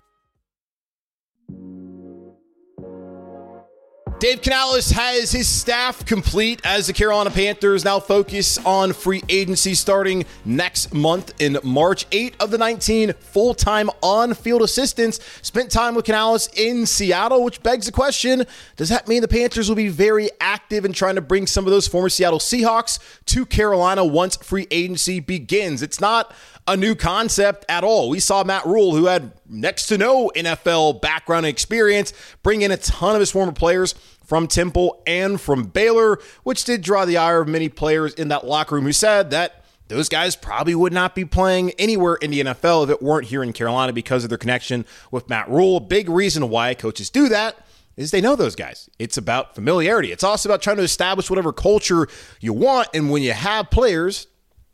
Dave 4.23 4.41
Canales 4.41 4.89
has 4.91 5.33
his 5.33 5.49
staff 5.49 6.05
complete 6.05 6.61
as 6.63 6.87
the 6.87 6.93
Carolina 6.93 7.29
Panthers 7.29 7.83
now 7.83 7.99
focus 7.99 8.57
on 8.59 8.93
free 8.93 9.21
agency 9.27 9.73
starting 9.73 10.23
next 10.45 10.93
month 10.93 11.33
in 11.41 11.57
March. 11.61 12.05
Eight 12.13 12.33
of 12.39 12.49
the 12.49 12.57
19 12.57 13.11
full 13.19 13.53
time 13.53 13.89
on 14.01 14.33
field 14.33 14.61
assistants 14.61 15.19
spent 15.41 15.69
time 15.69 15.93
with 15.93 16.05
Canales 16.05 16.47
in 16.55 16.85
Seattle, 16.85 17.43
which 17.43 17.61
begs 17.63 17.85
the 17.85 17.91
question 17.91 18.45
does 18.77 18.87
that 18.87 19.09
mean 19.09 19.21
the 19.21 19.27
Panthers 19.27 19.67
will 19.67 19.75
be 19.75 19.89
very 19.89 20.29
active 20.39 20.85
in 20.85 20.93
trying 20.93 21.15
to 21.15 21.21
bring 21.21 21.45
some 21.45 21.65
of 21.65 21.71
those 21.71 21.89
former 21.89 22.07
Seattle 22.07 22.39
Seahawks 22.39 22.99
to 23.25 23.45
Carolina 23.45 24.05
once 24.05 24.37
free 24.37 24.67
agency 24.71 25.19
begins? 25.19 25.81
It's 25.81 25.99
not 25.99 26.33
a 26.67 26.77
new 26.77 26.95
concept 26.95 27.65
at 27.67 27.83
all. 27.83 28.09
We 28.09 28.19
saw 28.19 28.43
Matt 28.43 28.65
Rhule, 28.65 28.95
who 28.95 29.05
had 29.05 29.33
next 29.49 29.87
to 29.87 29.97
no 29.97 30.31
NFL 30.35 31.01
background 31.01 31.45
experience, 31.45 32.13
bring 32.41 32.61
in 32.61 32.71
a 32.71 32.77
ton 32.77 33.15
of 33.15 33.19
his 33.19 33.31
former 33.31 33.51
players 33.51 33.95
from 34.33 34.47
Temple 34.47 34.99
and 35.05 35.39
from 35.39 35.65
Baylor, 35.65 36.17
which 36.41 36.63
did 36.63 36.81
draw 36.81 37.05
the 37.05 37.17
ire 37.17 37.41
of 37.41 37.47
many 37.47 37.69
players 37.69 38.15
in 38.15 38.29
that 38.29 38.43
locker 38.43 38.73
room 38.73 38.83
who 38.83 38.91
said 38.91 39.29
that 39.29 39.63
those 39.89 40.09
guys 40.09 40.35
probably 40.35 40.73
would 40.73 40.91
not 40.91 41.13
be 41.13 41.23
playing 41.23 41.69
anywhere 41.77 42.15
in 42.15 42.31
the 42.31 42.41
NFL 42.41 42.85
if 42.85 42.89
it 42.89 42.99
weren't 42.99 43.27
here 43.27 43.43
in 43.43 43.53
Carolina 43.53 43.93
because 43.93 44.23
of 44.23 44.29
their 44.29 44.39
connection 44.39 44.87
with 45.11 45.29
Matt 45.29 45.47
Rhule. 45.51 45.79
Big 45.79 46.09
reason 46.09 46.49
why 46.49 46.73
coaches 46.73 47.11
do 47.11 47.29
that 47.29 47.57
is 47.95 48.09
they 48.09 48.21
know 48.21 48.35
those 48.35 48.55
guys. 48.55 48.89
It's 48.97 49.17
about 49.17 49.53
familiarity. 49.53 50.11
It's 50.11 50.23
also 50.23 50.49
about 50.49 50.63
trying 50.63 50.77
to 50.77 50.81
establish 50.81 51.29
whatever 51.29 51.53
culture 51.53 52.07
you 52.39 52.53
want. 52.53 52.87
And 52.95 53.11
when 53.11 53.21
you 53.21 53.33
have 53.33 53.69
players 53.69 54.25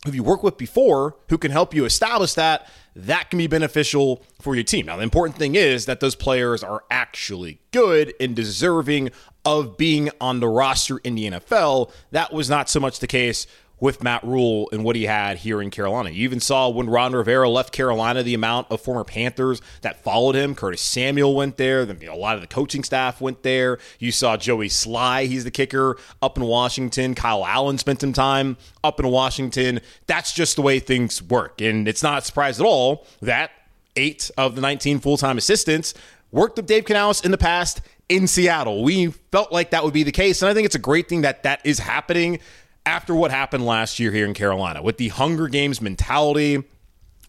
who 0.06 0.13
you 0.13 0.24
worked 0.24 0.44
with 0.44 0.58
before 0.58 1.18
who 1.28 1.38
can 1.38 1.51
help 1.51 1.74
you 1.74 1.84
establish 1.84 2.34
that, 2.36 2.66
that 2.96 3.30
can 3.30 3.38
be 3.38 3.48
beneficial 3.48 4.24
for 4.42 4.56
your 4.56 4.63
team. 4.63 4.86
Now, 4.86 4.98
the 4.98 5.04
important 5.04 5.38
thing 5.38 5.56
is 5.56 5.86
that 5.86 6.00
those 6.00 6.16
players 6.16 6.63
are 6.63 6.84
actually 6.89 7.60
good 7.72 8.13
and 8.20 8.36
deserving 8.36 9.12
of 9.50 9.77
being 9.77 10.12
on 10.22 10.39
the 10.39 10.48
roster 10.48 11.00
in 11.00 11.15
the 11.15 11.25
NFL. 11.25 11.91
That 12.12 12.32
was 12.32 12.51
not 12.51 12.70
so 12.70 12.79
much 12.79 13.00
the 13.00 13.08
case 13.08 13.48
with 13.79 14.03
Matt 14.03 14.24
Rhule 14.24 14.70
and 14.72 14.84
what 14.84 14.96
he 14.96 15.06
had 15.06 15.38
here 15.38 15.60
in 15.60 15.72
Carolina. 15.72 16.12
You 16.12 16.24
even 16.25 16.39
saw 16.39 16.70
when 16.70 16.88
Ron 16.88 17.13
Rivera 17.13 17.50
left 17.50 17.74
Carolina, 17.74 18.22
the 18.22 18.36
amount 18.36 18.68
of 18.70 18.82
former 18.82 19.03
Panthers 19.03 19.60
that 19.82 20.03
followed 20.03 20.36
him. 20.36 20.53
Curtis 20.53 20.82
Samuel 20.82 21.34
went 21.34 21.58
there. 21.58 21.84
Then 21.84 21.98
A 22.08 22.15
lot 22.15 22.36
of 22.36 22.41
the 22.41 22.48
coaching 22.48 22.84
staff 22.84 23.22
went 23.22 23.41
there. 23.41 23.79
You 23.98 24.12
saw 24.12 24.38
Joey 24.38 24.70
Slye, 24.70 25.25
he's 25.27 25.46
the 25.46 25.51
kicker, 25.51 25.98
up 26.22 26.38
in 26.38 26.44
Washington. 26.44 27.15
Kyle 27.15 27.44
Allen 27.44 27.77
spent 27.79 28.01
some 28.01 28.13
time 28.13 28.58
up 28.84 29.00
in 29.00 29.08
Washington. 29.08 29.79
That's 30.06 30.32
just 30.32 30.58
the 30.58 30.62
way 30.62 30.79
things 30.79 31.24
work. 31.24 31.60
And 31.60 31.88
it's 31.88 32.03
not 32.03 32.20
a 32.20 32.22
surprise 32.22 32.60
at 32.60 32.65
all 32.65 33.08
that 33.22 33.51
eight 33.96 34.29
of 34.38 34.56
the 34.56 34.62
19 34.62 35.00
full 35.00 35.18
time 35.18 35.38
assistants 35.39 35.96
worked 36.32 36.58
with 36.58 36.68
Dave 36.68 36.86
Canales 36.86 37.24
in 37.25 37.32
the 37.32 37.38
past 37.38 37.82
in 38.10 38.28
Seattle. 38.28 38.84
We 38.84 39.08
felt 39.32 39.51
like 39.51 39.70
that 39.70 39.84
would 39.84 39.94
be 39.94 40.04
the 40.04 40.12
case. 40.12 40.42
And 40.42 40.50
I 40.50 40.54
think 40.54 40.66
it's 40.66 40.75
a 40.75 40.80
great 40.80 41.08
thing 41.08 41.22
that 41.22 41.44
that 41.44 41.62
is 41.63 41.80
happening 41.80 42.39
after 42.86 43.13
what 43.16 43.32
happened 43.32 43.66
last 43.66 44.00
year 44.00 44.12
here 44.12 44.25
in 44.25 44.34
Carolina 44.34 44.82
with 44.82 44.98
the 44.98 45.10
Hunger 45.10 45.48
Games 45.48 45.82
mentality. 45.82 46.63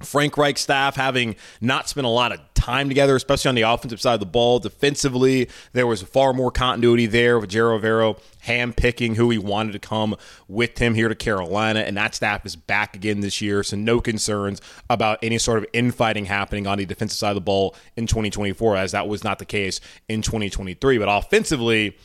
Frank 0.02 0.36
Reich 0.36 0.58
staff 0.58 0.96
having 0.96 1.36
not 1.60 1.88
spent 1.88 2.06
a 2.06 2.10
lot 2.10 2.32
of 2.32 2.40
time 2.54 2.88
together, 2.88 3.16
especially 3.16 3.48
on 3.48 3.54
the 3.54 3.62
offensive 3.62 4.00
side 4.00 4.14
of 4.14 4.20
the 4.20 4.26
ball. 4.26 4.58
Defensively, 4.58 5.48
there 5.72 5.86
was 5.86 6.02
far 6.02 6.32
more 6.32 6.50
continuity 6.50 7.06
there 7.06 7.38
with 7.38 7.50
Ejiro 7.50 7.80
Evero 7.80 8.20
hand 8.40 8.76
picking 8.76 9.14
who 9.14 9.30
he 9.30 9.38
wanted 9.38 9.72
to 9.72 9.78
come 9.78 10.16
with 10.48 10.78
him 10.78 10.94
here 10.94 11.08
to 11.08 11.14
Carolina, 11.14 11.80
and 11.80 11.96
that 11.96 12.14
staff 12.14 12.44
is 12.44 12.56
back 12.56 12.94
again 12.94 13.20
this 13.20 13.40
year. 13.40 13.62
So 13.62 13.76
no 13.76 14.00
concerns 14.00 14.60
about 14.88 15.18
any 15.22 15.38
sort 15.38 15.58
of 15.58 15.66
infighting 15.72 16.26
happening 16.26 16.66
on 16.66 16.78
the 16.78 16.86
defensive 16.86 17.18
side 17.18 17.30
of 17.30 17.36
the 17.36 17.40
ball 17.40 17.74
in 17.96 18.06
2024, 18.06 18.76
as 18.76 18.92
that 18.92 19.08
was 19.08 19.24
not 19.24 19.38
the 19.38 19.44
case 19.44 19.80
in 20.08 20.22
2023. 20.22 20.98
But 20.98 21.08
offensively, 21.08 21.96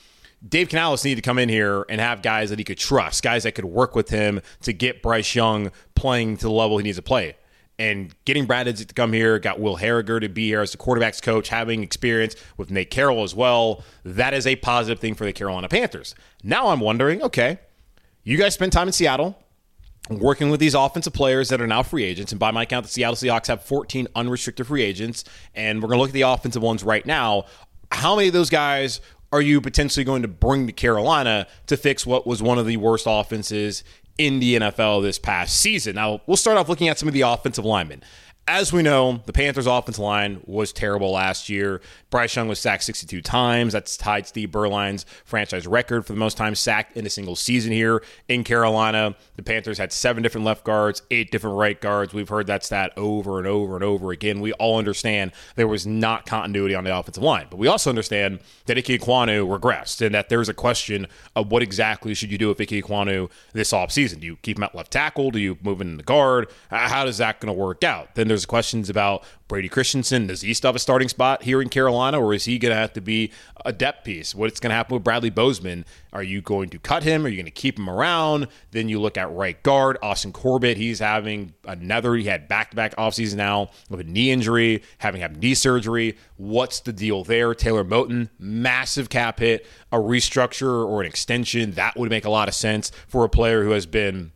Dave 0.47 0.69
Canales 0.69 1.03
needed 1.03 1.23
to 1.23 1.27
come 1.27 1.39
in 1.39 1.49
here 1.49 1.85
and 1.89 1.99
have 1.99 2.21
guys 2.21 2.49
that 2.49 2.59
he 2.59 2.65
could 2.65 2.77
trust, 2.77 3.23
guys 3.23 3.43
that 3.43 3.53
could 3.53 3.65
work 3.65 3.95
with 3.95 4.09
him 4.09 4.41
to 4.61 4.73
get 4.73 5.01
Bryce 5.01 5.33
Young 5.33 5.71
playing 5.95 6.37
to 6.37 6.43
the 6.43 6.51
level 6.51 6.77
he 6.77 6.83
needs 6.83 6.97
to 6.97 7.01
play. 7.01 7.35
And 7.77 8.15
getting 8.24 8.46
Brad 8.46 8.67
Idzik 8.67 8.88
to 8.88 8.94
come 8.94 9.12
here, 9.12 9.38
got 9.38 9.60
Will 9.60 9.75
Harriger 9.75 10.20
to 10.20 10.29
be 10.29 10.48
here 10.48 10.62
as 10.62 10.72
the 10.72 10.77
quarterback's 10.77 11.20
coach, 11.20 11.50
having 11.50 11.84
experience 11.84 12.36
with 12.58 12.72
Nate 12.72 12.89
Carroll 12.89 13.24
as 13.24 13.36
well. 13.36 13.84
That 14.03 14.34
is 14.34 14.48
a 14.48 14.55
positive 14.55 15.00
thing 15.00 15.13
for 15.13 15.25
the 15.25 15.34
Carolina 15.34 15.67
Panthers. 15.67 16.15
Now 16.44 16.67
I'm 16.67 16.79
wondering, 16.79 17.22
okay, 17.22 17.60
you 18.24 18.38
guys 18.38 18.53
spent 18.53 18.72
time 18.72 18.88
in 18.88 18.94
Seattle 18.94 19.38
working 20.10 20.50
with 20.50 20.60
these 20.60 20.74
offensive 20.74 21.13
players 21.13 21.50
that 21.50 21.60
are 21.60 21.67
now 21.67 21.84
free 21.84 22.03
agents. 22.03 22.32
And 22.32 22.39
by 22.39 22.51
my 22.51 22.65
count, 22.65 22.86
the 22.86 22.91
Seattle 22.91 23.15
Seahawks 23.15 23.48
have 23.48 23.63
14 23.63 24.08
unrestricted 24.15 24.67
free 24.67 24.84
agents. 24.84 25.24
And 25.53 25.82
we're 25.82 25.88
going 25.88 25.98
to 25.98 26.01
look 26.01 26.10
at 26.10 26.13
the 26.13 26.22
offensive 26.22 26.62
ones 26.62 26.84
right 26.84 27.05
now. 27.05 27.46
How 27.91 28.15
many 28.15 28.27
of 28.27 28.34
those 28.34 28.50
guys 28.50 29.01
are 29.32 29.41
you 29.41 29.60
potentially 29.60 30.03
going 30.03 30.22
to 30.22 30.27
bring 30.27 30.67
to 30.67 30.74
Carolina 30.74 31.48
to 31.67 31.75
fix 31.75 32.05
what 32.05 32.25
was 32.25 32.41
one 32.41 32.58
of 32.58 32.65
the 32.65 32.77
worst 32.77 33.05
offenses 33.08 33.84
in 34.17 34.39
the 34.39 34.55
NFL 34.55 35.03
this 35.03 35.19
past 35.19 35.60
season? 35.60 35.95
Now, 35.95 36.22
we'll 36.25 36.38
start 36.38 36.57
off 36.57 36.69
looking 36.69 36.88
at 36.88 36.98
some 37.00 37.07
of 37.07 37.13
the 37.13 37.22
offensive 37.22 37.65
linemen. 37.65 38.03
As 38.48 38.72
we 38.72 38.84
know, 38.84 39.22
the 39.25 39.34
Panthers' 39.34 39.65
offensive 39.65 40.03
line 40.03 40.41
was 40.45 40.72
terrible 40.72 41.12
last 41.12 41.50
year. 41.50 41.81
Bryce 42.15 42.34
Young 42.34 42.48
was 42.48 42.60
sacked 42.60 42.86
62 42.86 43.22
times. 43.22 43.74
That's 43.74 43.98
tied 43.98 44.25
Steve 44.25 44.50
Beuerlein's 44.50 45.05
franchise 45.25 45.67
record 45.67 46.05
for 46.05 46.13
the 46.13 46.17
most 46.17 46.38
times 46.38 46.62
sacked 46.62 46.95
in 46.95 47.05
a 47.05 47.10
single 47.10 47.36
season 47.36 47.74
here 47.74 48.01
in 48.29 48.45
Carolina. 48.45 49.17
The 49.36 49.43
Panthers 49.43 49.77
had 49.77 49.91
seven 49.91 50.24
different 50.24 50.45
left 50.45 50.63
guards, 50.63 51.01
eight 51.12 51.29
different 51.29 51.57
right 51.57 51.81
guards. 51.81 52.13
We've 52.13 52.29
heard 52.29 52.48
that 52.48 52.63
stat 52.63 52.93
over 52.95 53.38
and 53.38 53.45
over 53.45 53.75
and 53.75 53.84
over 53.84 54.13
again. 54.13 54.39
We 54.39 54.53
all 54.53 54.77
understand 54.77 55.34
there 55.57 55.67
was 55.67 55.86
not 55.86 56.25
continuity 56.25 56.74
on 56.74 56.86
the 56.86 56.98
offensive 56.98 57.22
line, 57.22 57.48
but 57.50 57.57
we 57.57 57.67
also 57.67 57.89
understand 57.89 58.39
that 58.67 58.77
Ike 58.77 58.86
Ekwonu 58.86 59.45
regressed 59.45 60.00
and 60.00 60.15
that 60.15 60.29
there's 60.29 60.48
a 60.48 60.53
question 60.53 61.07
of 61.36 61.51
what 61.51 61.63
exactly 61.63 62.13
should 62.13 62.31
you 62.31 62.38
do 62.38 62.48
with 62.48 62.62
Ike 62.62 62.69
Ekwonu 62.69 63.29
this 63.51 63.74
offseason. 63.74 64.22
Do 64.22 64.27
you 64.27 64.38
keep 64.38 64.57
him 64.57 64.63
at 64.63 64.74
left 64.74 64.91
tackle? 64.91 65.31
Do 65.31 65.39
you 65.39 65.57
move 65.62 65.81
him 65.81 65.89
in 65.89 65.98
the 65.98 66.03
guard? 66.03 66.48
How 66.69 67.07
is 67.07 67.17
that 67.17 67.41
going 67.41 67.53
to 67.53 67.62
work 67.62 67.84
out? 67.84 68.15
Then 68.15 68.29
there's 68.29 68.45
questions 68.45 68.89
about 68.89 69.25
Brady 69.47 69.69
Christensen. 69.69 70.27
Does 70.27 70.41
he 70.41 70.53
still 70.53 70.69
have 70.69 70.75
a 70.75 70.79
starting 70.79 71.07
spot 71.07 71.43
here 71.43 71.61
in 71.61 71.69
Carolina, 71.69 72.19
or 72.19 72.33
is 72.33 72.45
he 72.45 72.57
going 72.57 72.71
to 72.71 72.75
have 72.75 72.93
to 72.93 73.01
be 73.01 73.31
a 73.63 73.71
depth 73.71 74.03
piece? 74.03 74.33
What's 74.33 74.59
going 74.59 74.71
to 74.71 74.75
happen 74.75 74.95
with 74.95 75.03
Bradley 75.03 75.29
Bozeman? 75.29 75.85
Are 76.13 76.23
you 76.23 76.41
going 76.41 76.69
to 76.69 76.79
cut 76.79 77.03
him? 77.03 77.25
Are 77.25 77.29
you 77.29 77.35
going 77.35 77.45
to 77.45 77.51
keep 77.51 77.77
him 77.77 77.89
around? 77.89 78.47
Then 78.71 78.89
you 78.89 78.99
look 78.99 79.17
at 79.17 79.31
right 79.31 79.61
guard, 79.61 79.97
Austin 80.01 80.33
Corbett. 80.33 80.77
He's 80.77 80.99
having 80.99 81.53
another, 81.63 82.15
he 82.15 82.23
had 82.23 82.47
back 82.47 82.71
to 82.71 82.75
back 82.75 82.95
offseason 82.95 83.35
now 83.35 83.69
with 83.89 83.99
a 83.99 84.03
knee 84.03 84.31
injury, 84.31 84.81
having 84.97 85.21
had 85.21 85.37
knee 85.37 85.53
surgery. 85.53 86.17
What's 86.37 86.79
the 86.79 86.93
deal 86.93 87.23
there? 87.23 87.53
Taylor 87.53 87.83
Moton, 87.83 88.29
massive 88.39 89.09
cap 89.09 89.39
hit, 89.39 89.67
a 89.91 89.97
restructure 89.97 90.85
or 90.87 91.01
an 91.01 91.07
extension. 91.07 91.71
That 91.71 91.95
would 91.97 92.09
make 92.09 92.25
a 92.25 92.31
lot 92.31 92.47
of 92.47 92.55
sense 92.55 92.91
for 93.07 93.23
a 93.23 93.29
player 93.29 93.63
who 93.63 93.71
has 93.71 93.85
been 93.85 94.31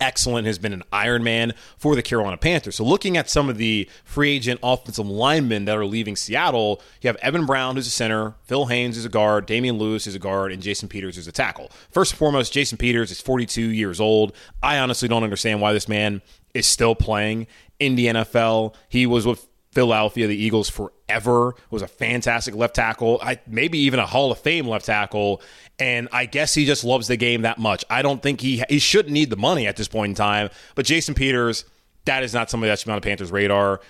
excellent, 0.00 0.46
has 0.46 0.58
been 0.58 0.72
an 0.72 0.82
Iron 0.92 1.22
Man 1.22 1.54
for 1.76 1.94
the 1.94 2.02
Carolina 2.02 2.36
Panthers. 2.36 2.76
So, 2.76 2.84
looking 2.84 3.16
at 3.16 3.28
some 3.28 3.48
of 3.48 3.58
the 3.58 3.88
free 4.04 4.30
agent 4.36 4.60
offensive 4.62 5.06
linemen 5.06 5.64
that 5.64 5.76
are 5.76 5.86
leaving 5.86 6.16
Seattle, 6.16 6.80
you 7.00 7.08
have 7.08 7.16
Evan 7.16 7.46
Brown, 7.46 7.76
who's 7.76 7.86
a 7.86 7.90
center, 7.90 8.34
Phil 8.44 8.66
Haynes, 8.66 8.96
who's 8.96 9.04
a 9.04 9.10
guard, 9.10 9.46
Damien 9.46 9.78
Lewis, 9.78 10.04
who's 10.04 10.14
a 10.14 10.20
guard, 10.20 10.52
and 10.52 10.62
Jason 10.62 10.88
Peters, 10.88 11.16
who's 11.16 11.28
a 11.28 11.32
tackle. 11.32 11.70
First 11.90 12.12
and 12.12 12.18
foremost, 12.18 12.52
Jason 12.52 12.78
Peters 12.78 13.10
is 13.10 13.20
42 13.20 13.62
years 13.62 14.00
old. 14.00 14.32
I 14.62 14.78
honestly 14.78 15.08
don't 15.08 15.24
understand 15.24 15.60
why 15.60 15.72
this 15.72 15.88
man 15.88 16.22
is 16.54 16.66
still 16.66 16.94
playing 16.94 17.46
in 17.78 17.96
the 17.96 18.06
NFL. 18.06 18.74
He 18.88 19.06
was 19.06 19.26
with 19.26 19.47
Philadelphia, 19.72 20.26
the 20.26 20.36
Eagles 20.36 20.68
forever. 20.68 21.54
Was 21.70 21.82
a 21.82 21.88
fantastic 21.88 22.54
left 22.54 22.74
tackle, 22.74 23.18
I, 23.22 23.38
maybe 23.46 23.78
even 23.78 24.00
a 24.00 24.06
Hall 24.06 24.32
of 24.32 24.38
Fame 24.38 24.66
left 24.66 24.86
tackle. 24.86 25.42
And 25.78 26.08
I 26.12 26.26
guess 26.26 26.54
he 26.54 26.64
just 26.64 26.84
loves 26.84 27.08
the 27.08 27.16
game 27.16 27.42
that 27.42 27.58
much. 27.58 27.84
I 27.88 28.02
don't 28.02 28.22
think 28.22 28.40
he 28.40 28.62
he 28.68 28.78
shouldn't 28.78 29.12
need 29.12 29.30
the 29.30 29.36
money 29.36 29.66
at 29.66 29.76
this 29.76 29.88
point 29.88 30.10
in 30.10 30.14
time. 30.14 30.50
But 30.74 30.86
Jason 30.86 31.14
Peters, 31.14 31.64
that 32.04 32.22
is 32.22 32.34
not 32.34 32.50
somebody 32.50 32.70
that 32.70 32.78
should 32.78 32.86
be 32.86 32.92
on 32.92 32.96
the 32.96 33.06
Panthers' 33.06 33.30
radar 33.30 33.80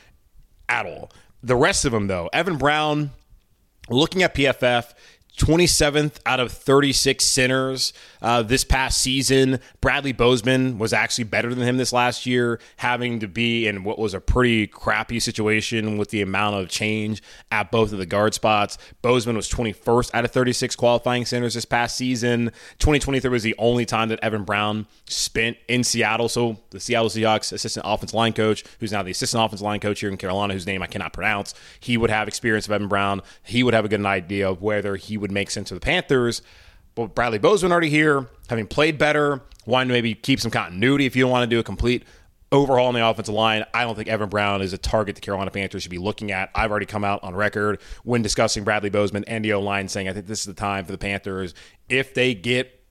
at 0.68 0.86
all. 0.86 1.10
The 1.42 1.56
rest 1.56 1.84
of 1.84 1.92
them, 1.92 2.08
though, 2.08 2.28
Evan 2.32 2.56
Brown, 2.56 3.10
looking 3.88 4.22
at 4.22 4.34
PFF, 4.34 4.92
27th 5.38 6.18
out 6.26 6.40
of 6.40 6.52
36 6.52 7.24
centers 7.24 7.92
uh, 8.20 8.42
this 8.42 8.64
past 8.64 9.00
season. 9.00 9.60
Bradley 9.80 10.12
Bozeman 10.12 10.78
was 10.78 10.92
actually 10.92 11.24
better 11.24 11.54
than 11.54 11.66
him 11.66 11.76
this 11.76 11.92
last 11.92 12.26
year, 12.26 12.60
having 12.78 13.20
to 13.20 13.28
be 13.28 13.66
in 13.66 13.84
what 13.84 13.98
was 13.98 14.14
a 14.14 14.20
pretty 14.20 14.66
crappy 14.66 15.20
situation 15.20 15.96
with 15.96 16.10
the 16.10 16.20
amount 16.20 16.56
of 16.56 16.68
change 16.68 17.22
at 17.52 17.70
both 17.70 17.92
of 17.92 17.98
the 17.98 18.06
guard 18.06 18.34
spots. 18.34 18.78
Bozeman 19.00 19.36
was 19.36 19.48
21st 19.48 20.10
out 20.12 20.24
of 20.24 20.32
36 20.32 20.74
qualifying 20.76 21.24
centers 21.24 21.54
this 21.54 21.64
past 21.64 21.96
season. 21.96 22.46
2023 22.78 23.30
was 23.30 23.42
the 23.44 23.54
only 23.58 23.86
time 23.86 24.08
that 24.08 24.18
Evan 24.22 24.44
Brown 24.44 24.86
spent 25.06 25.56
in 25.68 25.84
Seattle. 25.84 26.28
So 26.28 26.58
the 26.70 26.80
Seattle 26.80 27.10
Seahawks 27.10 27.52
assistant 27.52 27.86
offensive 27.88 28.14
line 28.14 28.32
coach, 28.32 28.64
who's 28.80 28.92
now 28.92 29.02
the 29.02 29.12
assistant 29.12 29.44
offensive 29.44 29.64
line 29.64 29.80
coach 29.80 30.00
here 30.00 30.10
in 30.10 30.16
Carolina, 30.16 30.54
whose 30.54 30.66
name 30.66 30.82
I 30.82 30.86
cannot 30.86 31.12
pronounce, 31.12 31.54
he 31.78 31.96
would 31.96 32.10
have 32.10 32.26
experience 32.26 32.66
of 32.66 32.72
Evan 32.72 32.88
Brown. 32.88 33.22
He 33.44 33.62
would 33.62 33.74
have 33.74 33.84
a 33.84 33.88
good 33.88 34.04
idea 34.04 34.50
of 34.50 34.60
whether 34.60 34.96
he 34.96 35.16
would 35.16 35.27
make 35.32 35.50
sense 35.50 35.68
to 35.68 35.74
the 35.74 35.80
Panthers. 35.80 36.42
But 36.94 37.14
Bradley 37.14 37.38
Bozeman 37.38 37.72
already 37.72 37.90
here, 37.90 38.26
having 38.48 38.66
played 38.66 38.98
better, 38.98 39.42
wanting 39.66 39.88
to 39.88 39.94
maybe 39.94 40.14
keep 40.14 40.40
some 40.40 40.50
continuity 40.50 41.06
if 41.06 41.14
you 41.14 41.22
don't 41.22 41.30
want 41.30 41.48
to 41.48 41.54
do 41.54 41.60
a 41.60 41.62
complete 41.62 42.04
overhaul 42.50 42.86
on 42.86 42.94
the 42.94 43.06
offensive 43.06 43.34
line. 43.34 43.64
I 43.74 43.84
don't 43.84 43.94
think 43.94 44.08
Evan 44.08 44.28
Brown 44.28 44.62
is 44.62 44.72
a 44.72 44.78
target 44.78 45.14
the 45.14 45.20
Carolina 45.20 45.50
Panthers 45.50 45.82
should 45.82 45.90
be 45.90 45.98
looking 45.98 46.32
at. 46.32 46.50
I've 46.54 46.70
already 46.70 46.86
come 46.86 47.04
out 47.04 47.22
on 47.22 47.34
record 47.34 47.80
when 48.04 48.22
discussing 48.22 48.64
Bradley 48.64 48.90
Bozeman 48.90 49.24
and 49.24 49.44
the 49.44 49.52
O 49.52 49.60
line 49.60 49.88
saying 49.88 50.08
I 50.08 50.12
think 50.12 50.26
this 50.26 50.40
is 50.40 50.46
the 50.46 50.54
time 50.54 50.84
for 50.84 50.92
the 50.92 50.98
Panthers 50.98 51.54
if 51.88 52.14
they 52.14 52.34
get 52.34 52.82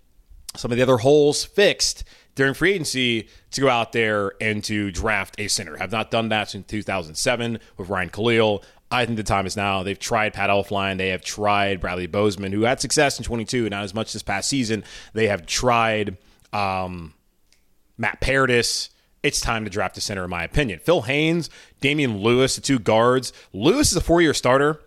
some 0.56 0.72
of 0.72 0.78
the 0.78 0.84
other 0.84 0.98
holes 0.98 1.44
fixed 1.44 2.04
during 2.36 2.54
free 2.54 2.74
agency 2.74 3.28
to 3.52 3.62
go 3.62 3.70
out 3.70 3.92
there 3.92 4.34
and 4.40 4.64
to 4.64 4.92
draft 4.92 5.36
a 5.40 5.48
center. 5.48 5.76
Have 5.78 5.92
not 5.92 6.12
done 6.12 6.30
that 6.30 6.50
since 6.52 6.68
2007 6.68 7.60
with 7.78 7.90
Ryan 7.90 8.10
Kalil. 8.10 8.64
I 8.90 9.06
think 9.06 9.18
the 9.18 9.24
time 9.24 9.46
is 9.46 9.58
now. 9.58 9.84
They've 9.84 10.00
tried 10.00 10.34
Pat 10.34 10.50
Elflein. 10.50 10.98
They 10.98 11.10
have 11.10 11.22
tried 11.22 11.82
Bradley 11.82 12.08
Bozeman, 12.08 12.54
who 12.54 12.62
had 12.62 12.80
success 12.80 13.18
in 13.18 13.26
22, 13.26 13.70
not 13.70 13.84
as 13.84 13.94
much 13.94 14.14
this 14.14 14.24
past 14.24 14.50
season. 14.50 14.84
They 15.14 15.28
have 15.28 15.46
tried 15.46 16.18
um, 16.54 17.14
Matt 17.98 18.22
Paradis. 18.22 18.90
It's 19.24 19.42
time 19.42 19.66
to 19.66 19.70
draft 19.70 19.98
a 19.98 20.02
center, 20.02 20.24
in 20.24 20.30
my 20.30 20.44
opinion. 20.44 20.80
Phil 20.80 21.02
Haynes, 21.02 21.50
Damien 21.82 22.20
Lewis, 22.20 22.56
the 22.56 22.62
two 22.62 22.80
guards. 22.80 23.34
Lewis 23.52 23.92
is 23.92 23.98
a 23.98 24.02
four 24.02 24.22
year 24.22 24.34
starter 24.34 24.80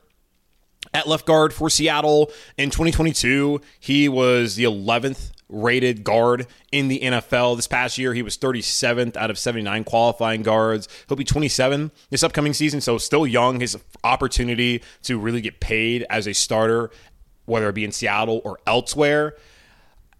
at 0.94 1.06
left 1.06 1.26
guard 1.26 1.52
for 1.52 1.68
Seattle 1.68 2.30
in 2.56 2.70
2022. 2.70 3.60
He 3.78 4.08
was 4.08 4.56
the 4.56 4.64
11th 4.64 5.32
rated 5.50 6.04
guard 6.04 6.46
in 6.72 6.88
the 6.88 7.00
NFL. 7.00 7.56
This 7.56 7.66
past 7.66 7.98
year, 7.98 8.14
he 8.14 8.22
was 8.22 8.38
37th 8.38 9.16
out 9.16 9.30
of 9.30 9.38
79 9.38 9.84
qualifying 9.84 10.42
guards. 10.42 10.88
He'll 11.08 11.16
be 11.16 11.24
27 11.24 11.90
this 12.10 12.22
upcoming 12.22 12.54
season, 12.54 12.80
so 12.80 12.98
still 12.98 13.26
young. 13.26 13.60
His 13.60 13.76
opportunity 14.04 14.82
to 15.02 15.18
really 15.18 15.40
get 15.40 15.60
paid 15.60 16.06
as 16.08 16.26
a 16.26 16.32
starter, 16.32 16.90
whether 17.46 17.68
it 17.68 17.74
be 17.74 17.84
in 17.84 17.92
Seattle 17.92 18.40
or 18.44 18.58
elsewhere. 18.66 19.36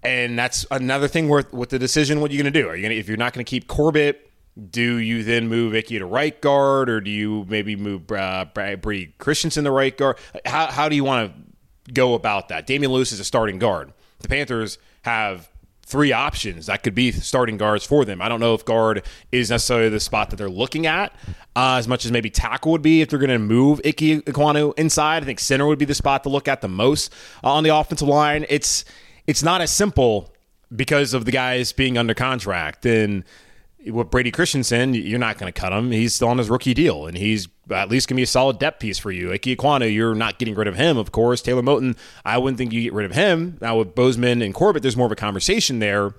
And 0.02 0.38
that's 0.38 0.66
another 0.70 1.08
thing 1.08 1.28
with, 1.28 1.52
with 1.52 1.70
the 1.70 1.78
decision. 1.78 2.20
What 2.20 2.30
are 2.30 2.34
you 2.34 2.42
going 2.42 2.52
to 2.52 2.62
do? 2.62 2.68
Are 2.68 2.76
you 2.76 2.82
going 2.82 2.96
if 2.96 3.08
you're 3.08 3.16
not 3.16 3.32
going 3.32 3.44
to 3.44 3.48
keep 3.48 3.68
Corbett, 3.68 4.30
do 4.70 4.96
you 4.96 5.22
then 5.22 5.48
move 5.48 5.74
Icky 5.74 5.98
to 5.98 6.06
right 6.06 6.38
guard, 6.40 6.90
or 6.90 7.00
do 7.00 7.10
you 7.10 7.46
maybe 7.48 7.76
move 7.76 8.10
uh, 8.10 8.46
Brady 8.52 9.14
Christensen 9.18 9.64
to 9.64 9.70
right 9.70 9.96
guard? 9.96 10.18
How, 10.44 10.66
how 10.66 10.88
do 10.88 10.96
you 10.96 11.04
want 11.04 11.32
to 11.32 11.92
go 11.92 12.14
about 12.14 12.48
that? 12.48 12.66
Damien 12.66 12.92
Lewis 12.92 13.12
is 13.12 13.20
a 13.20 13.24
starting 13.24 13.58
guard. 13.58 13.92
The 14.20 14.28
Panthers 14.28 14.78
have 15.02 15.48
three 15.90 16.12
options 16.12 16.66
that 16.66 16.84
could 16.84 16.94
be 16.94 17.10
starting 17.10 17.56
guards 17.56 17.84
for 17.84 18.04
them. 18.04 18.22
I 18.22 18.28
don't 18.28 18.38
know 18.38 18.54
if 18.54 18.64
guard 18.64 19.04
is 19.32 19.50
necessarily 19.50 19.88
the 19.88 19.98
spot 19.98 20.30
that 20.30 20.36
they're 20.36 20.48
looking 20.48 20.86
at 20.86 21.12
uh, 21.56 21.76
as 21.78 21.88
much 21.88 22.04
as 22.04 22.12
maybe 22.12 22.30
tackle 22.30 22.70
would 22.72 22.82
be 22.82 23.00
if 23.00 23.08
they're 23.08 23.18
going 23.18 23.30
to 23.30 23.38
move 23.38 23.80
Ike 23.84 23.96
Ekwonu 23.96 24.72
inside. 24.78 25.24
I 25.24 25.26
think 25.26 25.40
center 25.40 25.66
would 25.66 25.80
be 25.80 25.84
the 25.84 25.94
spot 25.94 26.22
to 26.22 26.28
look 26.28 26.46
at 26.46 26.60
the 26.60 26.68
most 26.68 27.12
uh, 27.42 27.52
on 27.52 27.64
the 27.64 27.74
offensive 27.74 28.06
line. 28.06 28.46
It's 28.48 28.84
it's 29.26 29.42
not 29.42 29.60
as 29.60 29.70
simple 29.70 30.32
because 30.74 31.12
of 31.12 31.24
the 31.24 31.32
guys 31.32 31.72
being 31.72 31.98
under 31.98 32.14
contract 32.14 32.86
and 32.86 33.24
with 33.86 34.10
Brady 34.10 34.30
Christensen, 34.30 34.94
you're 34.94 35.18
not 35.18 35.38
going 35.38 35.52
to 35.52 35.58
cut 35.58 35.72
him. 35.72 35.90
He's 35.90 36.14
still 36.14 36.28
on 36.28 36.38
his 36.38 36.50
rookie 36.50 36.74
deal, 36.74 37.06
and 37.06 37.16
he's 37.16 37.48
at 37.70 37.88
least 37.88 38.08
going 38.08 38.16
to 38.16 38.20
be 38.20 38.24
a 38.24 38.26
solid 38.26 38.58
depth 38.58 38.80
piece 38.80 38.98
for 38.98 39.10
you. 39.10 39.32
Ike 39.32 39.42
Ekwonu, 39.42 39.92
you're 39.92 40.14
not 40.14 40.38
getting 40.38 40.54
rid 40.54 40.68
of 40.68 40.76
him, 40.76 40.96
of 40.96 41.12
course. 41.12 41.40
Taylor 41.40 41.62
Moton, 41.62 41.96
I 42.24 42.38
wouldn't 42.38 42.58
think 42.58 42.72
you 42.72 42.82
get 42.82 42.92
rid 42.92 43.06
of 43.06 43.12
him. 43.12 43.58
Now 43.60 43.78
with 43.78 43.94
Bozeman 43.94 44.42
and 44.42 44.54
Corbett, 44.54 44.82
there's 44.82 44.96
more 44.96 45.06
of 45.06 45.12
a 45.12 45.16
conversation 45.16 45.78
there. 45.78 46.14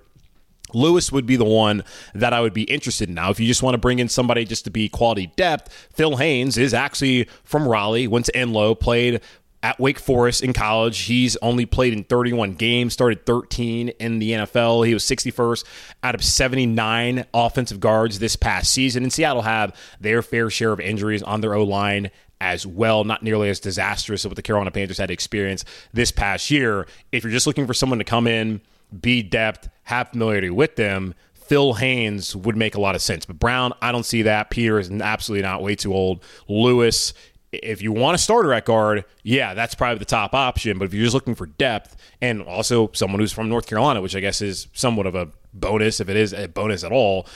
Lewis 0.73 1.11
would 1.11 1.25
be 1.25 1.35
the 1.35 1.45
one 1.45 1.83
that 2.13 2.31
I 2.33 2.41
would 2.41 2.53
be 2.53 2.63
interested 2.63 3.09
in. 3.09 3.15
Now, 3.15 3.29
if 3.29 3.41
you 3.41 3.47
just 3.47 3.61
want 3.61 3.73
to 3.73 3.77
bring 3.77 3.99
in 3.99 4.07
somebody 4.07 4.45
just 4.45 4.63
to 4.65 4.71
be 4.71 4.87
quality 4.87 5.31
depth, 5.35 5.89
Phil 5.93 6.15
Haynes 6.17 6.57
is 6.57 6.73
actually 6.73 7.27
from 7.43 7.67
Raleigh, 7.67 8.07
went 8.07 8.25
to 8.27 8.31
Enloe, 8.31 8.79
played 8.79 9.21
at 9.63 9.79
Wake 9.79 9.99
Forest 9.99 10.43
in 10.43 10.53
college. 10.53 10.99
He's 10.99 11.37
only 11.37 11.65
played 11.65 11.93
in 11.93 12.03
31 12.03 12.53
games, 12.53 12.93
started 12.93 13.25
13 13.25 13.89
in 13.89 14.19
the 14.19 14.31
NFL. 14.31 14.85
He 14.87 14.93
was 14.93 15.03
61st 15.03 15.63
out 16.03 16.15
of 16.15 16.23
79 16.23 17.25
offensive 17.33 17.79
guards 17.79 18.19
this 18.19 18.35
past 18.35 18.71
season. 18.71 19.03
And 19.03 19.13
Seattle 19.13 19.43
have 19.43 19.75
their 19.99 20.21
fair 20.21 20.49
share 20.49 20.71
of 20.71 20.79
injuries 20.79 21.23
on 21.23 21.41
their 21.41 21.53
O 21.53 21.63
line 21.63 22.11
as 22.39 22.65
well, 22.65 23.03
not 23.03 23.21
nearly 23.21 23.49
as 23.49 23.59
disastrous 23.59 24.25
as 24.25 24.29
what 24.29 24.35
the 24.35 24.41
Carolina 24.41 24.71
Panthers 24.71 24.97
had 24.97 25.11
experienced 25.11 25.67
this 25.93 26.11
past 26.11 26.49
year. 26.49 26.87
If 27.11 27.23
you're 27.23 27.31
just 27.31 27.45
looking 27.45 27.67
for 27.67 27.75
someone 27.75 27.99
to 27.99 28.05
come 28.05 28.25
in, 28.25 28.61
be 28.99 29.21
depth, 29.21 29.69
have 29.83 30.09
familiarity 30.09 30.49
with 30.49 30.75
them, 30.75 31.13
Phil 31.51 31.73
Haynes 31.73 32.35
would 32.35 32.55
make 32.55 32.75
a 32.75 32.79
lot 32.79 32.95
of 32.95 33.01
sense. 33.01 33.25
But 33.25 33.37
Brown, 33.37 33.73
I 33.81 33.91
don't 33.91 34.05
see 34.05 34.21
that. 34.21 34.49
Peter 34.49 34.79
is 34.79 34.89
absolutely 34.89 35.43
not 35.43 35.61
way 35.61 35.75
too 35.75 35.93
old. 35.93 36.23
Lewis, 36.47 37.13
if 37.51 37.81
you 37.81 37.91
want 37.91 38.15
a 38.15 38.17
starter 38.17 38.53
at 38.53 38.65
guard, 38.65 39.03
yeah, 39.23 39.53
that's 39.53 39.75
probably 39.75 39.99
the 39.99 40.05
top 40.05 40.33
option. 40.33 40.77
But 40.77 40.85
if 40.85 40.93
you're 40.93 41.03
just 41.03 41.13
looking 41.13 41.35
for 41.35 41.47
depth 41.47 41.97
and 42.21 42.41
also 42.41 42.89
someone 42.93 43.19
who's 43.19 43.33
from 43.33 43.49
North 43.49 43.67
Carolina, 43.67 44.01
which 44.01 44.15
I 44.15 44.21
guess 44.21 44.41
is 44.41 44.67
somewhat 44.73 45.05
of 45.05 45.15
a 45.15 45.29
bonus, 45.53 45.99
if 45.99 46.07
it 46.07 46.15
is 46.15 46.33
a 46.33 46.47
bonus 46.47 46.83
at 46.83 46.91
all, 46.91 47.27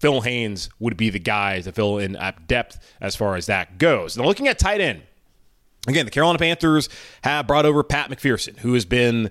Phil 0.00 0.22
Haynes 0.22 0.70
would 0.80 0.96
be 0.96 1.10
the 1.10 1.20
guy 1.20 1.60
to 1.60 1.70
fill 1.70 1.98
in 1.98 2.16
at 2.16 2.48
depth 2.48 2.78
as 3.00 3.14
far 3.14 3.36
as 3.36 3.46
that 3.46 3.78
goes. 3.78 4.16
Now, 4.16 4.24
looking 4.24 4.48
at 4.48 4.58
tight 4.58 4.80
end, 4.80 5.02
again, 5.86 6.04
the 6.04 6.10
Carolina 6.10 6.38
Panthers 6.38 6.88
have 7.22 7.46
brought 7.46 7.64
over 7.64 7.84
Pat 7.84 8.10
McPherson, 8.10 8.58
who 8.58 8.74
has 8.74 8.84
been 8.84 9.30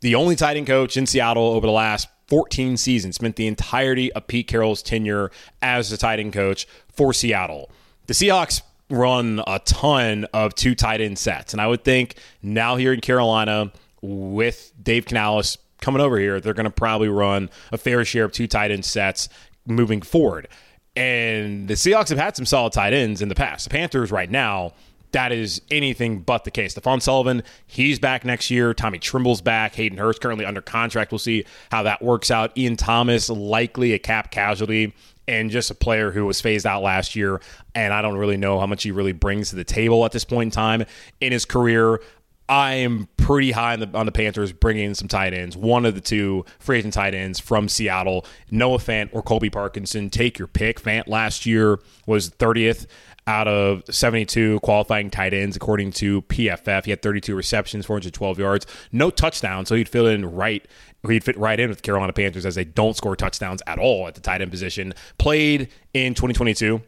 the 0.00 0.14
only 0.14 0.34
tight 0.34 0.56
end 0.56 0.66
coach 0.66 0.96
in 0.96 1.06
Seattle 1.06 1.48
over 1.48 1.66
the 1.66 1.72
last 1.72 2.08
14 2.28 2.78
seasons, 2.78 3.16
spent 3.16 3.36
the 3.36 3.46
entirety 3.46 4.10
of 4.14 4.26
Pete 4.26 4.48
Carroll's 4.48 4.82
tenure 4.82 5.30
as 5.60 5.90
the 5.90 5.98
tight 5.98 6.20
end 6.20 6.32
coach 6.32 6.66
for 6.90 7.12
Seattle. 7.12 7.70
The 8.06 8.14
Seahawks 8.14 8.62
run 8.90 9.42
a 9.46 9.58
ton 9.60 10.26
of 10.32 10.54
two 10.54 10.74
tight 10.74 11.00
end 11.00 11.18
sets. 11.18 11.52
And 11.52 11.60
I 11.60 11.66
would 11.66 11.84
think 11.84 12.16
now 12.42 12.76
here 12.76 12.92
in 12.92 13.00
Carolina 13.00 13.72
with 14.02 14.72
Dave 14.82 15.06
Canales 15.06 15.58
coming 15.80 16.00
over 16.00 16.18
here, 16.18 16.40
they're 16.40 16.54
going 16.54 16.64
to 16.64 16.70
probably 16.70 17.08
run 17.08 17.50
a 17.72 17.78
fair 17.78 18.04
share 18.04 18.24
of 18.24 18.32
two 18.32 18.46
tight 18.46 18.70
end 18.70 18.84
sets 18.84 19.28
moving 19.66 20.02
forward. 20.02 20.48
And 20.96 21.66
the 21.66 21.74
Seahawks 21.74 22.10
have 22.10 22.18
had 22.18 22.36
some 22.36 22.46
solid 22.46 22.72
tight 22.72 22.92
ends 22.92 23.20
in 23.20 23.28
the 23.28 23.34
past. 23.34 23.64
The 23.64 23.70
Panthers 23.70 24.12
right 24.12 24.30
now, 24.30 24.74
that 25.10 25.32
is 25.32 25.60
anything 25.70 26.20
but 26.20 26.44
the 26.44 26.50
case. 26.50 26.72
Stephen 26.72 27.00
Sullivan, 27.00 27.42
he's 27.66 27.98
back 27.98 28.24
next 28.24 28.50
year. 28.50 28.74
Tommy 28.74 28.98
Tremble's 28.98 29.40
back. 29.40 29.74
Hayden 29.74 29.98
Hurst 29.98 30.20
currently 30.20 30.44
under 30.44 30.60
contract. 30.60 31.10
We'll 31.10 31.18
see 31.18 31.46
how 31.70 31.82
that 31.84 32.02
works 32.02 32.30
out. 32.30 32.56
Ian 32.56 32.76
Thomas, 32.76 33.28
likely 33.28 33.92
a 33.92 33.98
cap 33.98 34.30
casualty 34.30 34.92
and 35.26 35.50
just 35.50 35.70
a 35.70 35.74
player 35.74 36.10
who 36.10 36.26
was 36.26 36.40
phased 36.40 36.66
out 36.66 36.82
last 36.82 37.16
year. 37.16 37.40
And 37.74 37.92
I 37.92 38.02
don't 38.02 38.16
really 38.16 38.36
know 38.36 38.58
how 38.60 38.66
much 38.66 38.82
he 38.82 38.90
really 38.90 39.12
brings 39.12 39.50
to 39.50 39.56
the 39.56 39.64
table 39.64 40.04
at 40.04 40.12
this 40.12 40.24
point 40.24 40.48
in 40.48 40.50
time 40.50 40.84
in 41.20 41.32
his 41.32 41.44
career. 41.44 42.00
I 42.46 42.74
am 42.74 43.08
pretty 43.16 43.52
high 43.52 43.72
on 43.72 43.80
the, 43.80 43.90
on 43.98 44.04
the 44.04 44.12
Panthers 44.12 44.52
bringing 44.52 44.84
in 44.84 44.94
some 44.94 45.08
tight 45.08 45.32
ends. 45.32 45.56
One 45.56 45.86
of 45.86 45.94
the 45.94 46.00
two 46.02 46.44
free 46.58 46.78
agent 46.78 46.92
tight 46.92 47.14
ends 47.14 47.40
from 47.40 47.68
Seattle, 47.68 48.26
Noah 48.50 48.78
Fant 48.78 49.08
or 49.12 49.22
Colby 49.22 49.48
Parkinson. 49.48 50.10
Take 50.10 50.38
your 50.38 50.48
pick. 50.48 50.80
Fant 50.80 51.08
last 51.08 51.46
year 51.46 51.80
was 52.06 52.28
30th 52.28 52.86
out 53.26 53.48
of 53.48 53.82
72 53.88 54.60
qualifying 54.60 55.10
tight 55.10 55.32
ends, 55.32 55.56
according 55.56 55.92
to 55.92 56.20
PFF. 56.22 56.84
He 56.84 56.90
had 56.90 57.00
32 57.00 57.34
receptions, 57.34 57.86
412 57.86 58.38
yards, 58.38 58.66
no 58.92 59.10
touchdowns, 59.10 59.68
so 59.68 59.74
he'd 59.74 59.88
fill 59.88 60.06
in 60.06 60.26
right. 60.26 60.66
He'd 61.08 61.24
fit 61.24 61.36
right 61.38 61.58
in 61.58 61.68
with 61.68 61.78
the 61.78 61.82
Carolina 61.82 62.12
Panthers 62.12 62.46
as 62.46 62.54
they 62.54 62.64
don't 62.64 62.96
score 62.96 63.16
touchdowns 63.16 63.62
at 63.66 63.78
all 63.78 64.08
at 64.08 64.14
the 64.14 64.20
tight 64.20 64.40
end 64.40 64.50
position. 64.50 64.94
Played 65.18 65.68
in 65.92 66.14
2022 66.14 66.80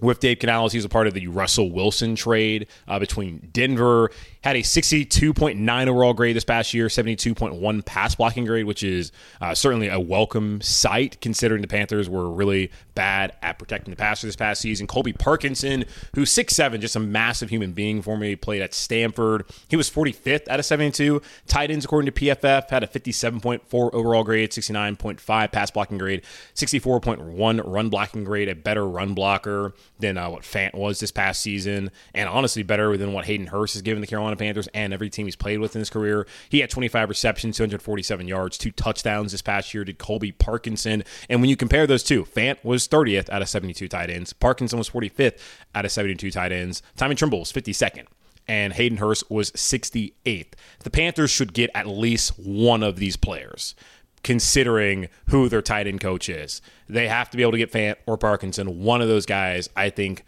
with 0.00 0.20
Dave 0.20 0.38
Canales. 0.38 0.72
He 0.72 0.78
was 0.78 0.84
a 0.84 0.88
part 0.88 1.06
of 1.06 1.14
the 1.14 1.26
Russell 1.28 1.70
Wilson 1.70 2.14
trade 2.14 2.66
uh, 2.86 2.98
between 2.98 3.48
Denver. 3.52 4.10
Had 4.42 4.56
a 4.56 4.60
62.9 4.60 5.86
overall 5.88 6.14
grade 6.14 6.36
this 6.36 6.44
past 6.44 6.72
year, 6.72 6.86
72.1 6.86 7.84
pass 7.84 8.14
blocking 8.14 8.44
grade, 8.44 8.66
which 8.66 8.82
is 8.82 9.10
uh, 9.40 9.54
certainly 9.54 9.88
a 9.88 9.98
welcome 9.98 10.60
sight 10.60 11.20
considering 11.20 11.60
the 11.60 11.68
Panthers 11.68 12.08
were 12.08 12.30
really 12.30 12.70
bad 12.94 13.32
at 13.42 13.58
protecting 13.58 13.90
the 13.90 13.96
passer 13.96 14.26
this 14.26 14.36
past 14.36 14.60
season. 14.60 14.86
Colby 14.86 15.12
Parkinson, 15.12 15.84
who's 16.14 16.32
6'7, 16.32 16.80
just 16.80 16.96
a 16.96 17.00
massive 17.00 17.50
human 17.50 17.72
being 17.72 18.00
for 18.00 18.16
me, 18.16 18.36
played 18.36 18.62
at 18.62 18.74
Stanford. 18.74 19.44
He 19.68 19.76
was 19.76 19.90
45th 19.90 20.48
out 20.48 20.60
of 20.60 20.64
72. 20.64 21.20
Tight 21.46 21.70
ends, 21.70 21.84
according 21.84 22.12
to 22.12 22.20
PFF, 22.20 22.70
had 22.70 22.82
a 22.82 22.86
57.4 22.86 23.60
overall 23.92 24.24
grade, 24.24 24.50
69.5 24.50 25.52
pass 25.52 25.70
blocking 25.70 25.98
grade, 25.98 26.22
64.1 26.54 27.62
run 27.64 27.88
blocking 27.88 28.24
grade, 28.24 28.48
a 28.48 28.54
better 28.54 28.86
run 28.86 29.14
blocker 29.14 29.74
than 29.98 30.16
uh, 30.16 30.30
what 30.30 30.42
Fant 30.42 30.74
was 30.74 31.00
this 31.00 31.10
past 31.10 31.40
season, 31.40 31.90
and 32.14 32.28
honestly 32.28 32.62
better 32.62 32.96
than 32.96 33.12
what 33.12 33.26
Hayden 33.26 33.48
Hurst 33.48 33.74
has 33.74 33.82
given 33.82 34.00
the 34.00 34.06
Carolina 34.06 34.36
Panthers 34.36 34.68
and 34.74 34.92
every 34.92 35.10
team 35.10 35.26
he's 35.26 35.36
played 35.36 35.58
with 35.58 35.74
in 35.74 35.80
his 35.80 35.90
career. 35.90 36.26
He 36.48 36.60
had 36.60 36.70
25 36.70 37.08
receptions, 37.08 37.56
247 37.56 38.28
yards, 38.28 38.58
two 38.58 38.70
touchdowns 38.70 39.32
this 39.32 39.42
past 39.42 39.74
year. 39.74 39.84
Did 39.84 39.98
Colby 39.98 40.32
Parkinson, 40.32 41.04
and 41.28 41.40
when 41.40 41.50
you 41.50 41.56
compare 41.56 41.86
those 41.86 42.02
two, 42.02 42.24
Fant 42.24 42.62
was 42.64 42.88
30th 42.88 43.28
out 43.30 43.42
of 43.42 43.48
72 43.48 43.88
tight 43.88 44.10
ends, 44.10 44.32
Parkinson 44.32 44.78
was 44.78 44.90
45th 44.90 45.38
out 45.74 45.84
of 45.84 45.92
72 45.92 46.30
tight 46.30 46.52
ends, 46.52 46.82
Tommy 46.96 47.14
Tremble 47.14 47.40
was 47.40 47.52
52nd 47.52 48.06
and 48.48 48.72
Hayden 48.72 48.98
Hurst 48.98 49.30
was 49.30 49.50
68th. 49.52 50.52
The 50.80 50.90
Panthers 50.90 51.30
should 51.30 51.52
get 51.52 51.70
at 51.74 51.86
least 51.86 52.38
one 52.38 52.82
of 52.82 52.96
these 52.96 53.16
players 53.16 53.74
considering 54.22 55.08
who 55.28 55.48
their 55.48 55.62
tight 55.62 55.86
end 55.86 56.00
coach 56.00 56.28
is. 56.28 56.60
They 56.88 57.08
have 57.08 57.30
to 57.30 57.36
be 57.36 57.42
able 57.42 57.52
to 57.52 57.58
get 57.58 57.72
Fant 57.72 57.96
or 58.06 58.16
Parkinson. 58.16 58.82
One 58.82 59.00
of 59.00 59.08
those 59.08 59.26
guys, 59.26 59.68
I 59.76 59.90
think, 59.90 60.24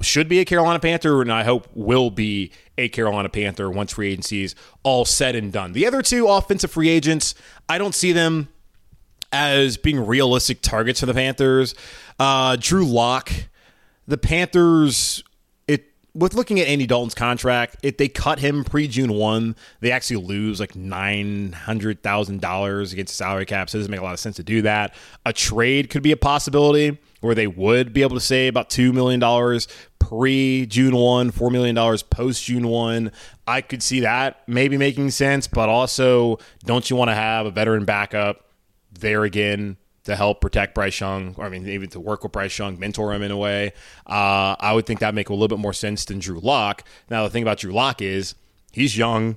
should 0.00 0.28
be 0.28 0.40
a 0.40 0.44
Carolina 0.44 0.78
Panther, 0.78 1.22
and 1.22 1.32
I 1.32 1.44
hope 1.44 1.68
will 1.74 2.10
be 2.10 2.52
a 2.78 2.88
Carolina 2.88 3.28
Panther 3.28 3.70
once 3.70 3.92
free 3.92 4.12
agency 4.12 4.44
is 4.44 4.54
all 4.82 5.04
said 5.04 5.34
and 5.34 5.52
done. 5.52 5.72
The 5.72 5.86
other 5.86 6.02
two 6.02 6.28
offensive 6.28 6.70
free 6.70 6.88
agents, 6.88 7.34
I 7.68 7.78
don't 7.78 7.94
see 7.94 8.12
them 8.12 8.48
as 9.32 9.76
being 9.76 10.06
realistic 10.06 10.60
targets 10.60 11.00
for 11.00 11.06
the 11.06 11.14
Panthers. 11.14 11.74
Uh, 12.18 12.56
Drew 12.60 12.84
Lock, 12.84 13.32
the 14.06 14.18
Panthers 14.18 15.24
with 16.14 16.34
looking 16.34 16.60
at 16.60 16.66
Andy 16.68 16.86
Dalton's 16.86 17.14
contract, 17.14 17.76
if 17.82 17.96
they 17.96 18.08
cut 18.08 18.38
him 18.38 18.64
pre 18.64 18.86
June 18.86 19.12
one, 19.12 19.56
they 19.80 19.90
actually 19.90 20.16
lose 20.16 20.60
like 20.60 20.76
nine 20.76 21.52
hundred 21.52 22.02
thousand 22.02 22.40
dollars 22.40 22.92
against 22.92 23.16
salary 23.16 23.46
cap. 23.46 23.70
So 23.70 23.78
it 23.78 23.80
doesn't 23.80 23.90
make 23.90 24.00
a 24.00 24.04
lot 24.04 24.12
of 24.12 24.20
sense 24.20 24.36
to 24.36 24.42
do 24.42 24.62
that. 24.62 24.94
A 25.24 25.32
trade 25.32 25.90
could 25.90 26.02
be 26.02 26.12
a 26.12 26.16
possibility 26.16 26.98
where 27.20 27.34
they 27.34 27.46
would 27.46 27.92
be 27.92 28.02
able 28.02 28.16
to 28.16 28.20
save 28.20 28.52
about 28.52 28.68
two 28.68 28.92
million 28.92 29.20
dollars 29.20 29.68
pre 29.98 30.66
June 30.66 30.94
one, 30.94 31.30
four 31.30 31.50
million 31.50 31.74
dollars 31.74 32.02
post 32.02 32.44
June 32.44 32.68
one. 32.68 33.10
I 33.46 33.62
could 33.62 33.82
see 33.82 34.00
that 34.00 34.42
maybe 34.46 34.76
making 34.76 35.10
sense, 35.10 35.46
but 35.46 35.68
also 35.68 36.38
don't 36.64 36.88
you 36.90 36.96
want 36.96 37.10
to 37.10 37.14
have 37.14 37.46
a 37.46 37.50
veteran 37.50 37.84
backup 37.84 38.48
there 38.92 39.24
again? 39.24 39.78
To 40.04 40.16
help 40.16 40.40
protect 40.40 40.74
Bryce 40.74 41.00
Young, 41.00 41.34
or 41.38 41.44
I 41.44 41.48
mean, 41.48 41.68
even 41.68 41.88
to 41.90 42.00
work 42.00 42.22
with 42.22 42.32
Bryce 42.32 42.58
Young, 42.58 42.78
mentor 42.78 43.12
him 43.12 43.22
in 43.22 43.30
a 43.30 43.36
way. 43.36 43.72
Uh, 44.06 44.56
I 44.58 44.72
would 44.72 44.86
think 44.86 45.00
that 45.00 45.14
make 45.14 45.28
a 45.28 45.32
little 45.32 45.48
bit 45.48 45.60
more 45.60 45.72
sense 45.72 46.04
than 46.04 46.18
Drew 46.18 46.40
Lock. 46.40 46.84
Now, 47.08 47.22
the 47.22 47.30
thing 47.30 47.42
about 47.42 47.58
Drew 47.58 47.72
Lock 47.72 48.02
is 48.02 48.34
he's 48.72 48.96
young. 48.96 49.36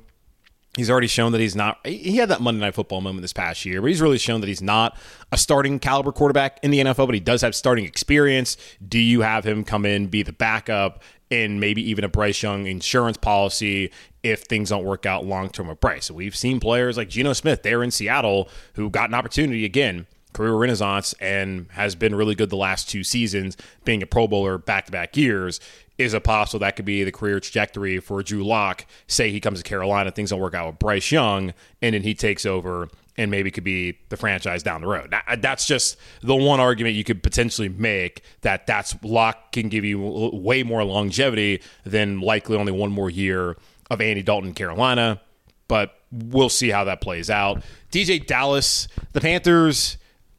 He's 0.75 0.89
already 0.89 1.07
shown 1.07 1.31
that 1.31 1.39
he's 1.39 1.55
not. 1.55 1.85
He 1.85 2.17
had 2.17 2.29
that 2.29 2.41
Monday 2.41 2.59
Night 2.59 2.75
Football 2.75 2.99
moment 2.99 3.21
this 3.21 3.31
past 3.31 3.63
year, 3.63 3.79
but 3.79 3.87
he's 3.87 4.01
really 4.01 4.17
shown 4.17 4.41
that 4.41 4.47
he's 4.47 4.61
not 4.61 4.97
a 5.31 5.37
starting 5.37 5.79
caliber 5.79 6.11
quarterback 6.11 6.59
in 6.63 6.71
the 6.71 6.79
NFL. 6.79 7.05
But 7.05 7.13
he 7.13 7.21
does 7.21 7.41
have 7.41 7.55
starting 7.55 7.85
experience. 7.85 8.57
Do 8.85 8.99
you 8.99 9.21
have 9.21 9.45
him 9.45 9.63
come 9.63 9.85
in, 9.85 10.07
be 10.07 10.21
the 10.21 10.33
backup, 10.33 11.01
and 11.31 11.61
maybe 11.61 11.87
even 11.89 12.03
a 12.03 12.09
Bryce 12.09 12.43
Young 12.43 12.65
insurance 12.65 13.15
policy 13.15 13.91
if 14.21 14.41
things 14.41 14.69
don't 14.69 14.83
work 14.83 15.05
out 15.05 15.25
long 15.25 15.49
term 15.49 15.67
with 15.67 15.79
Bryce? 15.79 16.11
We've 16.11 16.35
seen 16.35 16.59
players 16.59 16.97
like 16.97 17.07
Geno 17.07 17.31
Smith 17.31 17.63
there 17.63 17.81
in 17.81 17.91
Seattle 17.91 18.49
who 18.73 18.89
got 18.89 19.09
an 19.09 19.13
opportunity 19.13 19.63
again 19.63 20.07
career 20.35 20.53
renaissance 20.53 21.13
and 21.19 21.67
has 21.71 21.95
been 21.95 22.13
really 22.13 22.35
good 22.35 22.49
the 22.49 22.57
last 22.57 22.89
two 22.89 23.03
seasons, 23.03 23.57
being 23.85 24.03
a 24.03 24.05
Pro 24.05 24.27
Bowler 24.27 24.57
back 24.57 24.85
to 24.85 24.91
back 24.91 25.15
years, 25.15 25.59
is 25.97 26.13
it 26.13 26.23
possible 26.23 26.59
that 26.59 26.75
could 26.75 26.85
be 26.85 27.03
the 27.05 27.11
career 27.11 27.39
trajectory 27.39 27.99
for 27.99 28.21
Drew 28.21 28.45
Lock? 28.45 28.85
Say 29.07 29.31
he 29.31 29.39
comes 29.39 29.61
to 29.61 29.67
Carolina, 29.67 30.11
things 30.11 30.31
don't 30.31 30.41
work 30.41 30.53
out 30.53 30.67
with 30.67 30.79
Bryce 30.79 31.09
Young, 31.11 31.53
and 31.81 31.95
then 31.95 32.03
he 32.03 32.13
takes 32.13 32.45
over 32.45 32.89
and 33.17 33.31
maybe 33.31 33.49
could 33.49 33.63
be 33.63 33.97
the 34.09 34.17
franchise 34.17 34.61
down 34.61 34.81
the 34.81 34.87
road. 34.87 35.15
That's 35.37 35.65
just 35.65 35.95
the 36.21 36.35
one 36.35 36.59
argument 36.59 36.95
you 36.95 37.05
could 37.05 37.23
potentially 37.23 37.69
make 37.69 38.23
that 38.41 38.67
that's 38.67 38.93
Lock 39.03 39.53
can 39.53 39.69
give 39.69 39.85
you 39.85 40.01
way 40.33 40.63
more 40.63 40.83
longevity 40.83 41.61
than 41.85 42.19
likely 42.19 42.57
only 42.57 42.73
one 42.73 42.91
more 42.91 43.09
year 43.09 43.55
of 43.89 44.01
Andy 44.01 44.21
Dalton 44.21 44.49
in 44.49 44.53
Carolina. 44.53 45.21
But 45.69 45.97
we'll 46.11 46.49
see 46.49 46.71
how 46.71 46.83
that 46.83 46.99
plays 46.99 47.29
out. 47.29 47.63
DeeJay 47.91 48.27
Dallas, 48.27 48.89
the 49.13 49.21
Panthers 49.21 49.95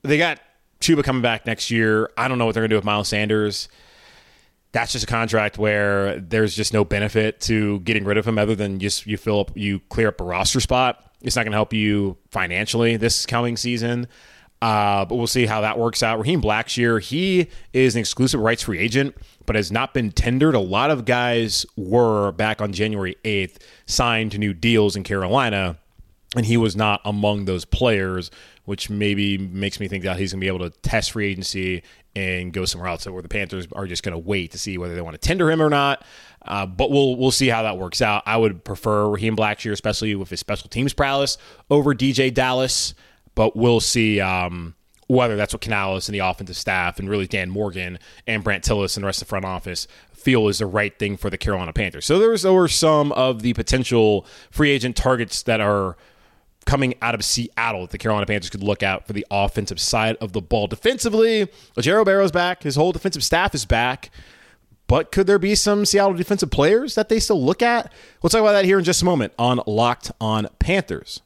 they 0.07 0.19
got 0.19 0.41
Chuba 0.81 1.03
coming 1.03 1.23
back 1.23 1.47
next 1.47 1.71
year. 1.71 2.11
I 2.17 2.29
don't 2.29 2.39
know 2.39 2.47
what 2.47 2.55
they're 2.55 2.63
going 2.63 2.71
to 2.71 2.75
do 2.75 2.79
with 2.79 2.85
Miles 2.85 3.09
Sanders. 3.09 3.69
That's 4.73 4.93
just 4.93 5.05
a 5.05 5.07
contract 5.07 5.59
where 5.59 6.21
there's 6.21 6.55
just 6.55 6.73
no 6.73 6.85
benefit 6.85 7.41
to 7.43 7.81
getting 7.81 8.05
rid 8.05 8.19
of 8.19 8.27
him 8.27 8.39
other 8.39 8.55
than 8.55 8.79
just 8.79 9.07
you 9.07 9.17
fill 9.17 9.41
up, 9.41 9.53
you 9.55 9.81
clear 9.89 10.09
up 10.09 10.21
a 10.21 10.25
roster 10.25 10.61
spot. 10.61 11.03
It's 11.23 11.35
not 11.35 11.45
going 11.45 11.53
to 11.53 11.57
help 11.57 11.73
you 11.73 12.19
financially 12.31 12.97
this 12.97 13.25
coming 13.25 13.57
season. 13.57 14.07
Uh, 14.61 15.05
but 15.05 15.17
we'll 15.17 15.27
see 15.27 15.47
how 15.47 15.61
that 15.61 15.79
works 15.79 16.03
out. 16.03 16.19
Raheem 16.19 16.41
Blackshear, 16.41 17.01
he 17.01 17.49
is 17.73 17.95
an 17.95 18.01
exclusive 18.01 18.41
rights 18.41 18.63
free 18.63 18.79
agent, 18.79 19.15
but 19.45 19.55
has 19.55 19.71
not 19.71 19.93
been 19.93 20.11
tendered. 20.11 20.55
A 20.55 20.61
lot 20.61 20.91
of 20.91 21.05
guys 21.05 21.67
were 21.77 22.33
back 22.33 22.61
on 22.61 22.73
January 22.73 23.17
8th 23.25 23.59
signed 23.87 24.33
to 24.33 24.39
new 24.39 24.55
deals 24.55 24.97
in 24.97 25.05
Carolina, 25.05 25.79
and 26.35 26.47
he 26.47 26.57
was 26.57 26.75
not 26.75 27.01
among 27.05 27.45
those 27.45 27.65
players 27.65 28.31
which 28.67 28.91
maybe 28.91 29.39
makes 29.39 29.81
me 29.81 29.89
think 29.89 30.05
that 30.05 30.19
he's 30.19 30.33
going 30.33 30.41
to 30.41 30.45
be 30.45 30.49
able 30.49 30.71
to 30.71 30.79
test 30.81 31.13
free 31.13 31.31
agency 31.31 31.83
and 32.15 32.53
go 32.53 32.65
somewhere 32.65 32.89
else, 32.89 33.07
where 33.07 33.23
the 33.23 33.29
Panthers 33.29 33.67
are 33.73 33.87
just 33.87 34.03
going 34.03 34.13
to 34.13 34.19
wait 34.19 34.53
to 34.53 34.59
see 34.59 34.77
whether 34.77 34.95
they 34.95 35.01
want 35.01 35.15
to 35.15 35.27
tender 35.27 35.51
him 35.51 35.63
or 35.63 35.71
not. 35.71 36.05
Uh, 36.43 36.67
but 36.67 36.91
we'll 36.91 37.17
we'll 37.17 37.31
see 37.31 37.49
how 37.49 37.63
that 37.63 37.79
works 37.79 38.03
out. 38.03 38.23
I 38.27 38.37
would 38.37 38.63
prefer 38.65 39.09
Raheem 39.09 39.37
Blackshear, 39.37 39.73
especially 39.73 40.15
with 40.15 40.31
his 40.31 40.41
special 40.41 40.69
teams 40.69 40.93
prowess, 40.93 41.39
over 41.71 41.95
DeeJay 41.95 42.35
Dallas. 42.35 42.95
But 43.35 43.55
we'll 43.55 43.81
see 43.81 44.21
um, 44.21 44.75
whether 45.09 45.37
that's 45.37 45.53
what 45.53 45.61
Canales 45.61 46.09
and 46.09 46.15
the 46.15 46.21
offensive 46.21 46.57
staff 46.57 46.99
and 46.99 47.09
really 47.09 47.27
Dan 47.27 47.51
Morgan 47.51 47.99
and 48.27 48.43
Brandt 48.43 48.65
Tilis 48.65 48.97
and 48.97 49.05
the 49.05 49.07
rest 49.07 49.23
of 49.23 49.29
the 49.29 49.31
front 49.31 49.45
office 49.45 49.87
feel 50.13 50.49
is 50.49 50.59
the 50.59 50.67
right 50.67 50.99
thing 50.99 51.17
for 51.17 51.31
the 51.31 51.39
Carolina 51.39 51.73
Panthers. 51.73 52.05
So 52.05 52.19
there's 52.19 52.45
over 52.45 52.67
some 52.67 53.13
of 53.13 53.43
the 53.43 53.53
potential 53.55 54.27
free 54.51 54.71
agent 54.71 54.97
targets 54.97 55.43
that 55.43 55.61
are 55.61 55.97
coming 56.67 56.95
out 57.01 57.15
of 57.15 57.25
Seattle 57.25 57.83
that 57.83 57.91
the 57.91 57.99
Carolina 57.99 58.27
Panthers 58.27 58.51
could 58.51 58.63
look 58.63 58.83
out 58.83 59.07
for 59.07 59.15
the 59.15 59.27
offensive 59.31 59.81
side 59.81 60.17
of 60.21 60.33
the 60.33 60.43
ball. 60.43 60.67
Defensively, 60.67 61.47
Ejiro 61.77 62.05
Evero's 62.05 62.33
back. 62.33 62.65
His 62.65 62.77
whole 62.77 62.93
defensive 62.93 63.25
staff 63.25 63.55
is 63.55 63.65
back. 63.65 64.11
But 64.89 65.11
could 65.11 65.27
there 65.27 65.39
be 65.39 65.55
some 65.55 65.85
Seattle 65.85 66.15
defensive 66.15 66.51
players 66.51 66.95
that 66.95 67.09
they 67.09 67.19
still 67.19 67.43
look 67.43 67.63
at? 67.63 67.93
We'll 68.23 68.31
talk 68.31 68.41
about 68.41 68.53
that 68.53 68.65
here 68.65 68.79
in 68.79 68.85
just 68.85 69.03
a 69.03 69.05
moment 69.05 69.33
on 69.39 69.61
Locked 69.67 70.13
on 70.21 70.49
Panthers. 70.59 71.23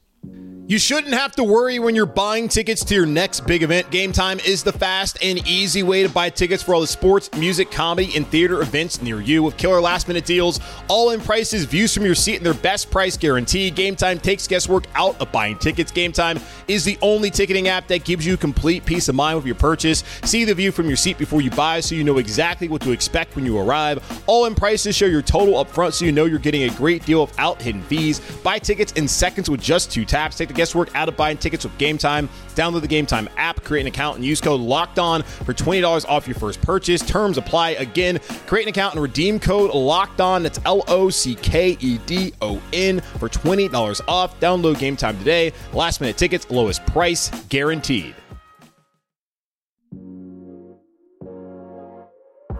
You 0.71 0.79
shouldn't 0.79 1.13
have 1.13 1.33
to 1.33 1.43
worry 1.43 1.79
when 1.79 1.95
you're 1.95 2.05
buying 2.05 2.47
tickets 2.47 2.85
to 2.85 2.95
your 2.95 3.05
next 3.05 3.41
big 3.41 3.61
event. 3.61 3.91
Game 3.91 4.13
Time 4.13 4.39
is 4.39 4.63
the 4.63 4.71
fast 4.71 5.17
and 5.21 5.45
easy 5.45 5.83
way 5.83 6.01
to 6.01 6.07
buy 6.07 6.29
tickets 6.29 6.63
for 6.63 6.73
all 6.73 6.79
the 6.79 6.87
sports, 6.87 7.29
music, 7.35 7.69
comedy, 7.69 8.15
and 8.15 8.25
theater 8.25 8.61
events 8.61 9.01
near 9.01 9.19
you 9.19 9.43
with 9.43 9.57
killer 9.57 9.81
last 9.81 10.07
minute 10.07 10.23
deals, 10.23 10.61
all 10.87 11.09
in 11.09 11.19
prices, 11.19 11.65
views 11.65 11.93
from 11.93 12.05
your 12.05 12.15
seat, 12.15 12.37
and 12.37 12.45
their 12.45 12.53
best 12.53 12.89
price 12.89 13.17
guarantee. 13.17 13.69
Game 13.69 13.97
Time 13.97 14.17
takes 14.17 14.47
guesswork 14.47 14.85
out 14.95 15.19
of 15.19 15.29
buying 15.33 15.57
tickets. 15.57 15.91
Game 15.91 16.13
Time 16.13 16.39
is 16.69 16.85
the 16.85 16.97
only 17.01 17.29
ticketing 17.29 17.67
app 17.67 17.87
that 17.89 18.05
gives 18.05 18.25
you 18.25 18.37
complete 18.37 18.85
peace 18.85 19.09
of 19.09 19.15
mind 19.15 19.35
with 19.35 19.45
your 19.45 19.55
purchase. 19.55 20.05
See 20.23 20.45
the 20.45 20.55
view 20.55 20.71
from 20.71 20.87
your 20.87 20.95
seat 20.95 21.17
before 21.17 21.41
you 21.41 21.51
buy 21.51 21.81
so 21.81 21.95
you 21.95 22.05
know 22.05 22.17
exactly 22.17 22.69
what 22.69 22.81
to 22.83 22.91
expect 22.91 23.35
when 23.35 23.45
you 23.45 23.59
arrive. 23.59 24.23
All 24.25 24.45
in 24.45 24.55
prices 24.55 24.95
show 24.95 25.05
your 25.05 25.21
total 25.21 25.55
upfront 25.55 25.91
so 25.91 26.05
you 26.05 26.13
know 26.13 26.23
you're 26.23 26.39
getting 26.39 26.63
a 26.63 26.69
great 26.75 27.05
deal 27.05 27.25
without 27.25 27.61
hidden 27.61 27.81
fees. 27.81 28.21
Buy 28.41 28.57
tickets 28.57 28.93
in 28.93 29.05
seconds 29.05 29.49
with 29.49 29.59
just 29.59 29.91
two 29.91 30.05
taps. 30.11 30.37
Take 30.37 30.49
the 30.49 30.53
guesswork 30.53 30.93
out 30.95 31.07
of 31.07 31.17
buying 31.17 31.37
tickets 31.37 31.63
with 31.63 31.75
Game 31.77 31.97
Time. 31.97 32.29
Download 32.55 32.81
the 32.81 32.87
Game 32.87 33.05
Time 33.05 33.29
app, 33.37 33.63
create 33.63 33.81
an 33.81 33.87
account, 33.87 34.17
and 34.17 34.25
use 34.25 34.41
code 34.41 34.61
Locked 34.61 34.99
On 34.99 35.23
for 35.23 35.53
twenty 35.53 35.81
dollars 35.81 36.05
off 36.05 36.27
your 36.27 36.35
first 36.35 36.61
purchase. 36.61 37.01
Terms 37.01 37.37
apply. 37.37 37.71
Again, 37.71 38.19
create 38.45 38.63
an 38.63 38.69
account 38.69 38.93
and 38.93 39.01
redeem 39.01 39.39
code 39.39 39.73
Locked 39.73 40.21
On. 40.21 40.43
That's 40.43 40.59
L 40.65 40.83
O 40.87 41.09
C 41.09 41.35
K 41.35 41.77
E 41.79 41.97
D 42.05 42.33
O 42.41 42.61
N 42.73 42.99
for 42.99 43.29
twenty 43.29 43.67
dollars 43.67 44.01
off. 44.07 44.39
Download 44.39 44.77
Game 44.77 44.95
Time 44.95 45.17
today. 45.17 45.53
Last 45.73 46.01
minute 46.01 46.17
tickets, 46.17 46.49
lowest 46.51 46.85
price 46.85 47.29
guaranteed. 47.49 48.15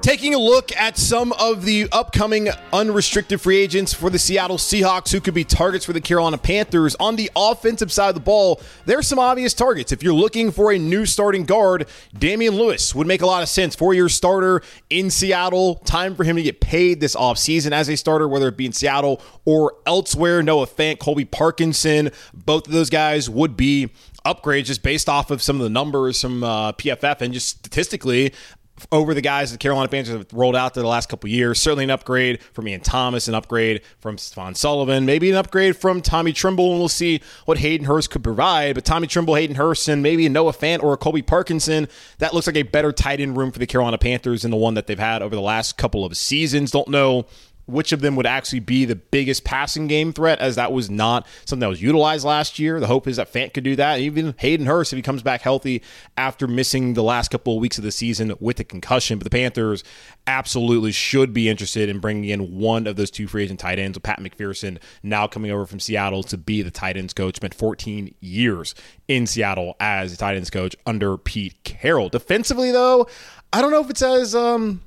Taking 0.02 0.34
a 0.34 0.40
look 0.40 0.76
at 0.76 0.98
some 0.98 1.32
of 1.34 1.64
the 1.64 1.88
upcoming 1.92 2.50
unrestricted 2.74 3.40
free 3.40 3.60
agents 3.60 3.94
for 3.94 4.10
the 4.10 4.18
Seattle 4.18 4.58
Seahawks 4.58 5.12
who 5.12 5.22
could 5.22 5.36
be 5.36 5.44
targets 5.44 5.86
for 5.86 5.94
the 5.94 6.02
Carolina 6.02 6.40
Panthers. 6.40 6.96
On 6.96 7.16
the 7.16 7.30
offensive 7.36 7.92
side 7.92 8.10
of 8.10 8.16
the 8.16 8.22
ball, 8.22 8.60
there's 8.86 9.08
some 9.08 9.20
obvious 9.20 9.54
targets. 9.54 9.92
If 9.92 10.02
you're 10.02 10.16
looking 10.16 10.50
for 10.50 10.72
a 10.72 10.80
new 10.80 11.06
starting 11.06 11.44
guard, 11.44 11.86
Damien 12.18 12.56
Lewis 12.56 12.96
would 12.96 13.06
make 13.06 13.22
a 13.22 13.28
lot 13.28 13.44
of 13.44 13.50
sense. 13.50 13.76
Four 13.76 13.94
year 13.94 14.10
starter 14.10 14.64
in 14.90 15.12
Seattle. 15.12 15.76
Time 15.76 16.16
for 16.16 16.24
him 16.24 16.36
to 16.36 16.42
get 16.42 16.62
paid 16.62 17.00
this 17.00 17.16
offseason 17.16 17.72
as 17.72 17.88
a 17.88 17.96
starter, 17.96 18.28
whether 18.28 18.48
it 18.48 18.58
be 18.58 18.66
in 18.66 18.74
Seattle 18.74 19.22
or 19.46 19.76
elsewhere. 19.86 20.42
Noah 20.42 20.66
Fant, 20.66 20.98
Colby 20.98 21.26
Parkinson, 21.26 22.10
both 22.34 22.66
of 22.66 22.74
those 22.74 22.90
guys 22.90 23.30
would 23.30 23.56
be 23.56 23.92
upgrades 24.26 24.66
just 24.66 24.84
based 24.84 25.10
off 25.10 25.32
of 25.32 25.42
some 25.42 25.58
of 25.58 25.64
the 25.64 25.70
numbers 25.70 26.22
from 26.22 26.44
uh, 26.44 26.72
PFF 26.74 27.22
and 27.22 27.34
just 27.34 27.50
statistically 27.60 28.34
over 28.92 29.14
the 29.14 29.22
guys 29.22 29.52
the 29.52 29.58
Carolina 29.58 29.90
Panthers 29.90 30.16
have 30.16 30.34
rolled 30.34 30.56
out 30.56 30.74
the 30.74 30.86
last 30.86 31.10
couple 31.10 31.30
years. 31.30 31.60
Certainly 31.60 31.86
an 31.86 31.90
upgrade 31.90 32.42
from 32.54 32.68
Ian 32.68 32.82
Thomas, 32.82 33.28
an 33.28 33.36
upgrade 33.36 33.82
from 34.00 34.18
Stephen 34.18 34.56
Sullivan, 34.56 35.06
maybe 35.06 35.30
an 35.30 35.38
upgrade 35.38 35.76
from 35.76 36.02
Tommy 36.02 36.34
Tremble, 36.34 36.72
and 36.72 36.80
we'll 36.80 36.90
see 36.90 37.22
what 37.46 37.58
Hayden 37.58 37.86
Hurst 37.86 38.10
could 38.10 38.24
provide. 38.24 38.76
But 38.76 38.86
Tommy 38.86 39.08
Tremble, 39.08 39.36
Hayden 39.36 39.56
Hurst, 39.56 39.88
and 39.88 40.02
maybe 40.02 40.26
a 40.26 40.30
Noah 40.30 40.54
Fant 40.54 40.84
or 40.84 40.94
a 40.94 40.98
Colby 40.98 41.22
Parkinson, 41.22 41.88
that 42.20 42.34
looks 42.34 42.48
like 42.48 42.56
a 42.56 42.64
better 42.64 42.92
tight 42.92 43.20
end 43.20 43.38
room 43.38 43.52
for 43.52 43.60
the 43.60 43.68
Carolina 43.68 43.98
Panthers 43.98 44.44
than 44.44 44.52
the 44.52 44.58
one 44.58 44.74
that 44.74 44.88
they've 44.88 45.00
had 45.00 45.22
over 45.22 45.36
the 45.36 45.42
last 45.42 45.78
couple 45.78 46.06
of 46.06 46.16
seasons. 46.18 46.72
Don't 46.72 46.88
know 46.88 47.26
which 47.66 47.92
of 47.92 48.02
them 48.02 48.16
would 48.16 48.26
actually 48.26 48.60
be 48.60 48.86
the 48.86 48.96
biggest 48.96 49.44
passing 49.44 49.88
game 49.88 50.14
threat, 50.14 50.40
as 50.40 50.56
that 50.56 50.72
was 50.72 50.90
not 50.90 51.26
something 51.46 51.62
that 51.62 51.68
was 51.68 51.82
utilized 51.82 52.26
last 52.26 52.60
year. 52.60 52.80
The 52.80 52.88
hope 52.88 53.08
is 53.08 53.18
that 53.18 53.32
Fant 53.32 53.54
could 53.54 53.64
do 53.64 53.76
that. 53.76 54.00
Even 54.00 54.36
Hayden 54.38 54.66
Hurst, 54.66 54.94
if 54.94 54.98
he 54.98 55.04
comes 55.04 55.24
back 55.24 55.42
healthy 55.42 55.82
after 56.18 56.48
missing 56.48 56.94
the 56.94 57.04
last 57.04 57.30
couple 57.32 57.56
of 57.56 57.62
weeks 57.62 57.78
of 57.78 57.84
the 57.84 57.92
season 57.92 58.34
with 58.40 58.60
a 58.60 58.64
concussion. 58.64 59.18
But 59.18 59.24
the 59.24 59.30
Panthers 59.30 59.84
absolutely 60.28 60.92
should 60.92 61.34
be 61.34 61.50
interested 61.50 61.90
in 61.90 62.00
bringing 62.00 62.30
in 62.30 62.58
one 62.58 62.88
of 62.88 62.96
those 62.96 63.12
two 63.12 63.28
free 63.28 63.44
agent 63.44 63.60
tight 63.60 63.80
ends 63.80 63.96
with 63.96 64.04
Pat 64.04 64.20
McPherson 64.20 64.80
now 65.04 65.28
coming 65.28 65.52
over 65.52 65.66
from 65.66 65.80
Seattle 65.80 66.24
to 66.24 66.38
be 66.38 66.62
the 66.62 66.72
tight 66.72 66.98
ends 66.98 67.14
coach. 67.14 67.38
Spent 67.38 67.54
14 67.54 68.14
years 68.20 68.76
in 69.08 69.28
Seattle 69.28 69.76
as 69.80 70.14
a 70.14 70.18
tight 70.18 70.36
ends 70.36 70.50
coach 70.50 70.76
under 70.86 71.18
Pete 71.18 71.64
Carroll. 71.64 72.10
Defensively, 72.10 72.72
though, 72.72 73.08
I 73.54 73.62
don't 73.62 73.72
know 73.72 73.82
if 73.82 73.90
it's 73.90 74.02
as 74.02 74.36
um, 74.36 74.82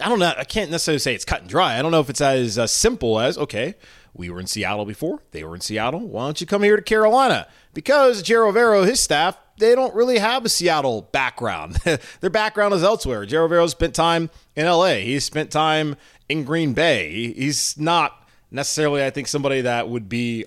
I 0.00 0.08
don't 0.08 0.18
know. 0.18 0.32
I 0.36 0.44
can't 0.44 0.70
necessarily 0.70 0.98
say 0.98 1.14
it's 1.14 1.24
cut 1.24 1.40
and 1.40 1.50
dry. 1.50 1.78
I 1.78 1.82
don't 1.82 1.90
know 1.90 2.00
if 2.00 2.10
it's 2.10 2.20
as 2.20 2.58
uh, 2.58 2.66
simple 2.66 3.18
as 3.18 3.36
okay, 3.38 3.74
we 4.14 4.30
were 4.30 4.40
in 4.40 4.46
Seattle 4.46 4.84
before. 4.84 5.22
They 5.30 5.44
were 5.44 5.54
in 5.54 5.60
Seattle. 5.60 6.00
Why 6.00 6.26
don't 6.26 6.40
you 6.40 6.46
come 6.46 6.62
here 6.62 6.76
to 6.76 6.82
Carolina? 6.82 7.46
Because 7.74 8.22
Ejiro 8.22 8.52
Evero, 8.52 8.86
his 8.86 9.00
staff, 9.00 9.38
they 9.58 9.74
don't 9.74 9.94
really 9.94 10.18
have 10.18 10.44
a 10.44 10.48
Seattle 10.48 11.02
background. 11.02 11.74
Their 12.20 12.30
background 12.30 12.74
is 12.74 12.82
elsewhere. 12.82 13.24
Ejiro 13.24 13.48
Evero 13.48 13.68
spent 13.68 13.94
time 13.94 14.30
in 14.56 14.66
L.A. 14.66 15.04
He 15.04 15.20
spent 15.20 15.50
time 15.50 15.96
in 16.28 16.44
Green 16.44 16.72
Bay. 16.72 17.32
He's 17.32 17.78
not 17.78 18.28
necessarily, 18.50 19.04
I 19.04 19.10
think, 19.10 19.28
somebody 19.28 19.60
that 19.62 19.88
would 19.88 20.08
be 20.08 20.44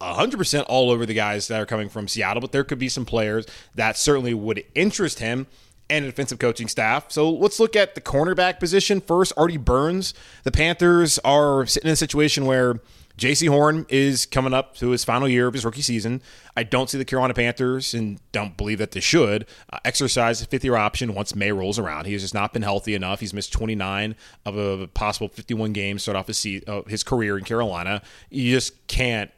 100% 0.00 0.64
all 0.68 0.90
over 0.90 1.06
the 1.06 1.14
guys 1.14 1.48
that 1.48 1.60
are 1.60 1.66
coming 1.66 1.88
from 1.88 2.08
Seattle, 2.08 2.40
but 2.40 2.52
there 2.52 2.64
could 2.64 2.78
be 2.78 2.88
some 2.88 3.04
players 3.04 3.46
that 3.74 3.96
certainly 3.96 4.34
would 4.34 4.64
interest 4.74 5.18
him 5.20 5.46
and 5.92 6.06
a 6.06 6.08
defensive 6.08 6.38
coaching 6.38 6.68
staff. 6.68 7.12
So 7.12 7.30
let's 7.30 7.60
look 7.60 7.76
at 7.76 7.94
the 7.94 8.00
cornerback 8.00 8.58
position 8.58 9.00
first. 9.00 9.32
Artie 9.36 9.58
Burns. 9.58 10.14
The 10.42 10.50
Panthers 10.50 11.18
are 11.18 11.66
sitting 11.66 11.88
in 11.88 11.92
a 11.92 11.96
situation 11.96 12.46
where 12.46 12.80
Jaycee 13.18 13.50
Horn 13.50 13.84
is 13.90 14.24
coming 14.24 14.54
up 14.54 14.74
to 14.76 14.88
his 14.88 15.04
final 15.04 15.28
year 15.28 15.46
of 15.46 15.52
his 15.52 15.66
rookie 15.66 15.82
season. 15.82 16.22
I 16.56 16.62
don't 16.62 16.88
see 16.88 16.96
the 16.96 17.04
Carolina 17.04 17.34
Panthers, 17.34 17.92
and 17.92 18.18
don't 18.32 18.56
believe 18.56 18.78
that 18.78 18.92
they 18.92 19.00
should, 19.00 19.46
uh, 19.70 19.78
exercise 19.84 20.40
a 20.40 20.46
fifth 20.46 20.64
year 20.64 20.76
option 20.76 21.12
once 21.12 21.34
May 21.34 21.52
rolls 21.52 21.78
around. 21.78 22.06
He 22.06 22.14
has 22.14 22.22
just 22.22 22.32
not 22.32 22.54
been 22.54 22.62
healthy 22.62 22.94
enough. 22.94 23.20
He's 23.20 23.34
missed 23.34 23.52
29 23.52 24.16
of 24.46 24.56
a 24.56 24.88
possible 24.88 25.28
51 25.28 25.74
games 25.74 26.02
start 26.02 26.16
off 26.16 26.26
his, 26.26 26.44
uh, 26.66 26.82
his 26.86 27.04
career 27.04 27.36
in 27.36 27.44
Carolina. 27.44 28.00
You 28.30 28.54
just 28.54 28.86
can't 28.86 29.30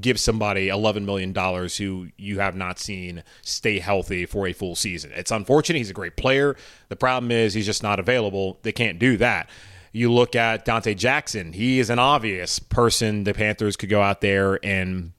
give 0.00 0.18
somebody 0.18 0.68
$11 0.68 1.04
million 1.04 1.34
who 1.78 2.08
you 2.16 2.40
have 2.40 2.56
not 2.56 2.78
seen 2.78 3.22
stay 3.42 3.78
healthy 3.78 4.26
for 4.26 4.46
a 4.46 4.52
full 4.52 4.74
season. 4.74 5.12
It's 5.14 5.30
unfortunate. 5.30 5.78
He's 5.78 5.90
a 5.90 5.94
great 5.94 6.16
player. 6.16 6.56
The 6.88 6.96
problem 6.96 7.30
is 7.30 7.54
he's 7.54 7.66
just 7.66 7.82
not 7.82 8.00
available. 8.00 8.58
They 8.62 8.72
can't 8.72 8.98
do 8.98 9.16
that. 9.18 9.48
You 9.92 10.12
look 10.12 10.34
at 10.34 10.66
Donte 10.66 10.96
Jackson, 10.96 11.52
he 11.52 11.78
is 11.78 11.88
an 11.90 12.00
obvious 12.00 12.58
person 12.58 13.22
the 13.22 13.32
Panthers 13.32 13.76
could 13.76 13.88
go 13.88 14.02
out 14.02 14.20
there 14.20 14.58
and 14.64 15.12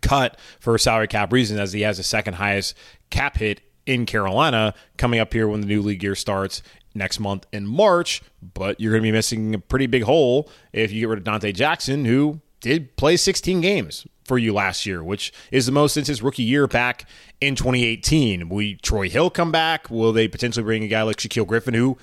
cut 0.00 0.38
for 0.60 0.76
salary 0.78 1.08
cap 1.08 1.32
reasons 1.32 1.60
as 1.60 1.72
he 1.74 1.82
has 1.82 1.98
the 1.98 2.02
second 2.02 2.34
highest 2.34 2.74
cap 3.10 3.36
hit 3.36 3.60
in 3.84 4.06
Carolina 4.06 4.74
coming 4.96 5.20
up 5.20 5.32
here 5.32 5.48
when 5.48 5.60
the 5.60 5.66
new 5.66 5.82
league 5.82 6.02
year 6.02 6.14
starts 6.14 6.62
next 6.94 7.20
month 7.20 7.46
in 7.52 7.66
March. 7.66 8.22
But 8.54 8.80
you're 8.80 8.92
going 8.92 9.02
to 9.02 9.06
be 9.06 9.12
missing 9.12 9.54
a 9.54 9.58
pretty 9.58 9.86
big 9.86 10.04
hole 10.04 10.50
if 10.72 10.90
you 10.90 11.00
get 11.00 11.08
rid 11.08 11.18
of 11.18 11.24
Donte 11.24 11.54
Jackson, 11.54 12.06
who 12.06 12.40
did 12.60 12.96
play 12.96 13.16
16 13.16 13.60
games 13.60 14.06
for 14.24 14.38
you 14.38 14.52
last 14.52 14.86
year, 14.86 15.02
which 15.02 15.32
is 15.50 15.66
the 15.66 15.72
most 15.72 15.94
since 15.94 16.06
his 16.06 16.22
rookie 16.22 16.42
year 16.42 16.66
back 16.66 17.08
in 17.40 17.54
2018. 17.54 18.48
Will 18.48 18.74
Troy 18.82 19.08
Hill 19.08 19.30
come 19.30 19.50
back? 19.50 19.90
Will 19.90 20.12
they 20.12 20.28
potentially 20.28 20.64
bring 20.64 20.84
a 20.84 20.88
guy 20.88 21.02
like 21.02 21.16
Shaquill 21.16 21.46
Griffin, 21.46 21.74
who 21.74 21.96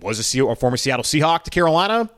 was 0.00 0.34
a, 0.34 0.44
a 0.44 0.56
former 0.56 0.76
Seattle 0.76 1.04
Seahawk, 1.04 1.44
to 1.44 1.50
Carolina? 1.50 2.10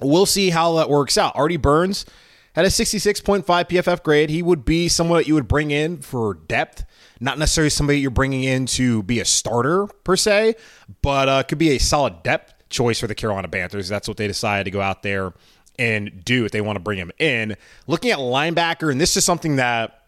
We'll 0.00 0.26
see 0.26 0.50
how 0.50 0.74
that 0.76 0.88
works 0.88 1.18
out. 1.18 1.36
Artie 1.36 1.58
Burns 1.58 2.06
had 2.54 2.64
a 2.64 2.68
66.5 2.68 3.44
PFF 3.44 4.02
grade. 4.02 4.30
He 4.30 4.42
would 4.42 4.64
be 4.64 4.88
someone 4.88 5.18
that 5.18 5.28
you 5.28 5.34
would 5.34 5.46
bring 5.46 5.70
in 5.70 5.98
for 5.98 6.34
depth, 6.34 6.84
not 7.20 7.38
necessarily 7.38 7.70
somebody 7.70 8.00
you're 8.00 8.10
bringing 8.10 8.44
in 8.44 8.66
to 8.66 9.02
be 9.02 9.20
a 9.20 9.24
starter 9.24 9.86
per 10.04 10.16
se, 10.16 10.56
but 11.02 11.28
uh, 11.28 11.42
could 11.42 11.58
be 11.58 11.70
a 11.70 11.78
solid 11.78 12.22
depth 12.22 12.54
choice 12.70 12.98
for 12.98 13.06
the 13.06 13.14
Carolina 13.14 13.48
Panthers. 13.48 13.88
That's 13.88 14.08
what 14.08 14.16
they 14.16 14.26
decided 14.26 14.64
to 14.64 14.70
go 14.70 14.80
out 14.80 15.02
there 15.02 15.34
and 15.80 16.22
do 16.22 16.44
if 16.44 16.52
they 16.52 16.60
want 16.60 16.76
to 16.76 16.80
bring 16.80 16.98
him 16.98 17.10
in. 17.18 17.56
Looking 17.86 18.10
at 18.10 18.18
linebacker, 18.18 18.92
and 18.92 19.00
this 19.00 19.16
is 19.16 19.24
something 19.24 19.56
that 19.56 20.04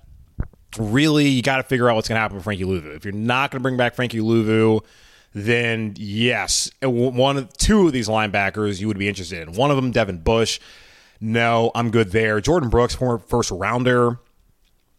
really 0.79 1.27
you 1.29 1.43
got 1.43 1.57
to 1.57 1.63
figure 1.63 1.89
out 1.89 1.97
what's 1.97 2.09
going 2.09 2.17
to 2.17 2.21
happen 2.21 2.37
with 2.37 2.45
Frankie 2.45 2.65
Luvu. 2.65 2.95
If 2.95 3.05
you're 3.07 3.15
not 3.15 3.51
going 3.51 3.59
to 3.59 3.63
bring 3.63 3.79
back 3.79 3.95
Frankie 3.95 4.21
Luvu, 4.21 4.85
then 5.33 5.95
yes, 5.97 6.71
uh, 6.85 6.91
one 6.91 7.39
of 7.39 7.57
two 7.57 7.87
of 7.87 7.93
these 7.95 8.07
linebackers 8.07 8.81
you 8.81 8.87
would 8.87 8.99
be 8.99 9.09
interested 9.09 9.49
in. 9.49 9.55
One 9.55 9.71
of 9.71 9.77
them, 9.77 9.91
Devin 9.91 10.19
Bush. 10.19 10.61
No, 11.21 11.71
I'm 11.75 11.91
good 11.91 12.13
there. 12.13 12.39
Jordyn 12.41 12.71
Brooks, 12.71 12.95
former 12.95 13.19
first 13.19 13.51
rounder. 13.51 14.19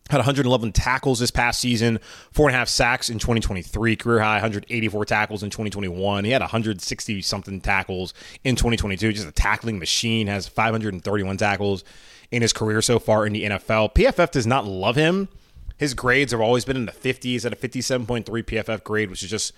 Had 0.09 0.17
111 0.17 0.73
tackles 0.73 1.19
this 1.19 1.31
past 1.31 1.59
season, 1.59 1.99
four 2.31 2.47
and 2.47 2.55
a 2.55 2.59
half 2.59 2.67
sacks 2.67 3.09
in 3.09 3.19
2023, 3.19 3.95
career 3.95 4.19
high 4.19 4.35
184 4.35 5.05
tackles 5.05 5.43
in 5.43 5.49
2021. 5.49 6.25
He 6.25 6.31
had 6.31 6.41
160 6.41 7.21
something 7.21 7.61
tackles 7.61 8.13
in 8.43 8.55
2022. 8.55 9.13
Just 9.13 9.27
a 9.27 9.31
tackling 9.31 9.79
machine. 9.79 10.27
Has 10.27 10.47
531 10.47 11.37
tackles 11.37 11.83
in 12.31 12.41
his 12.41 12.51
career 12.51 12.81
so 12.81 12.99
far 12.99 13.25
in 13.25 13.33
the 13.33 13.43
NFL. 13.43 13.93
PFF 13.93 14.31
does 14.31 14.47
not 14.47 14.65
love 14.65 14.95
him. 14.95 15.29
His 15.77 15.93
grades 15.93 16.31
have 16.31 16.41
always 16.41 16.65
been 16.65 16.77
in 16.77 16.85
the 16.85 16.91
50s 16.91 17.45
at 17.45 17.53
a 17.53 17.55
57.3 17.55 18.25
PFF 18.25 18.83
grade, 18.83 19.09
which 19.09 19.23
is 19.23 19.29
just 19.29 19.53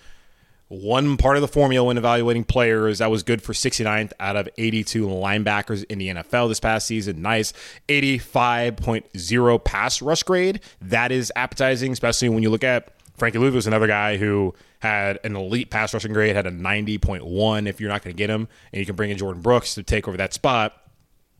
one 0.68 1.16
part 1.16 1.36
of 1.36 1.42
the 1.42 1.48
formula 1.48 1.86
when 1.86 1.96
evaluating 1.96 2.44
players 2.44 2.98
that 2.98 3.10
was 3.10 3.22
good 3.22 3.40
for 3.40 3.52
69th 3.52 4.12
out 4.18 4.36
of 4.36 4.48
82 4.58 5.06
linebackers 5.06 5.84
in 5.84 5.98
the 5.98 6.08
NFL 6.08 6.48
this 6.48 6.58
past 6.58 6.86
season. 6.86 7.22
Nice 7.22 7.52
85.0 7.88 9.64
pass 9.64 10.02
rush 10.02 10.22
grade. 10.24 10.60
That 10.80 11.12
is 11.12 11.32
appetizing, 11.36 11.92
especially 11.92 12.28
when 12.28 12.42
you 12.42 12.50
look 12.50 12.64
at 12.64 12.92
Frankie 13.16 13.38
Luvu 13.38 13.54
was 13.54 13.66
another 13.66 13.86
guy 13.86 14.16
who 14.16 14.54
had 14.80 15.18
an 15.24 15.36
elite 15.36 15.70
pass 15.70 15.94
rushing 15.94 16.12
grade, 16.12 16.36
had 16.36 16.46
a 16.46 16.50
90.1 16.50 17.68
if 17.68 17.80
you're 17.80 17.88
not 17.88 18.02
going 18.02 18.14
to 18.14 18.18
get 18.18 18.28
him, 18.28 18.48
and 18.72 18.80
you 18.80 18.84
can 18.84 18.94
bring 18.94 19.10
in 19.10 19.16
Jordyn 19.16 19.42
Brooks 19.42 19.74
to 19.74 19.82
take 19.82 20.06
over 20.06 20.16
that 20.16 20.34
spot. 20.34 20.74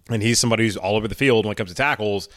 And 0.08 0.22
he's 0.22 0.38
somebody 0.38 0.64
who's 0.64 0.76
all 0.76 0.96
over 0.96 1.08
the 1.08 1.14
field 1.14 1.44
when 1.44 1.52
it 1.52 1.56
comes 1.56 1.70
to 1.70 1.76
tackles 1.76 2.28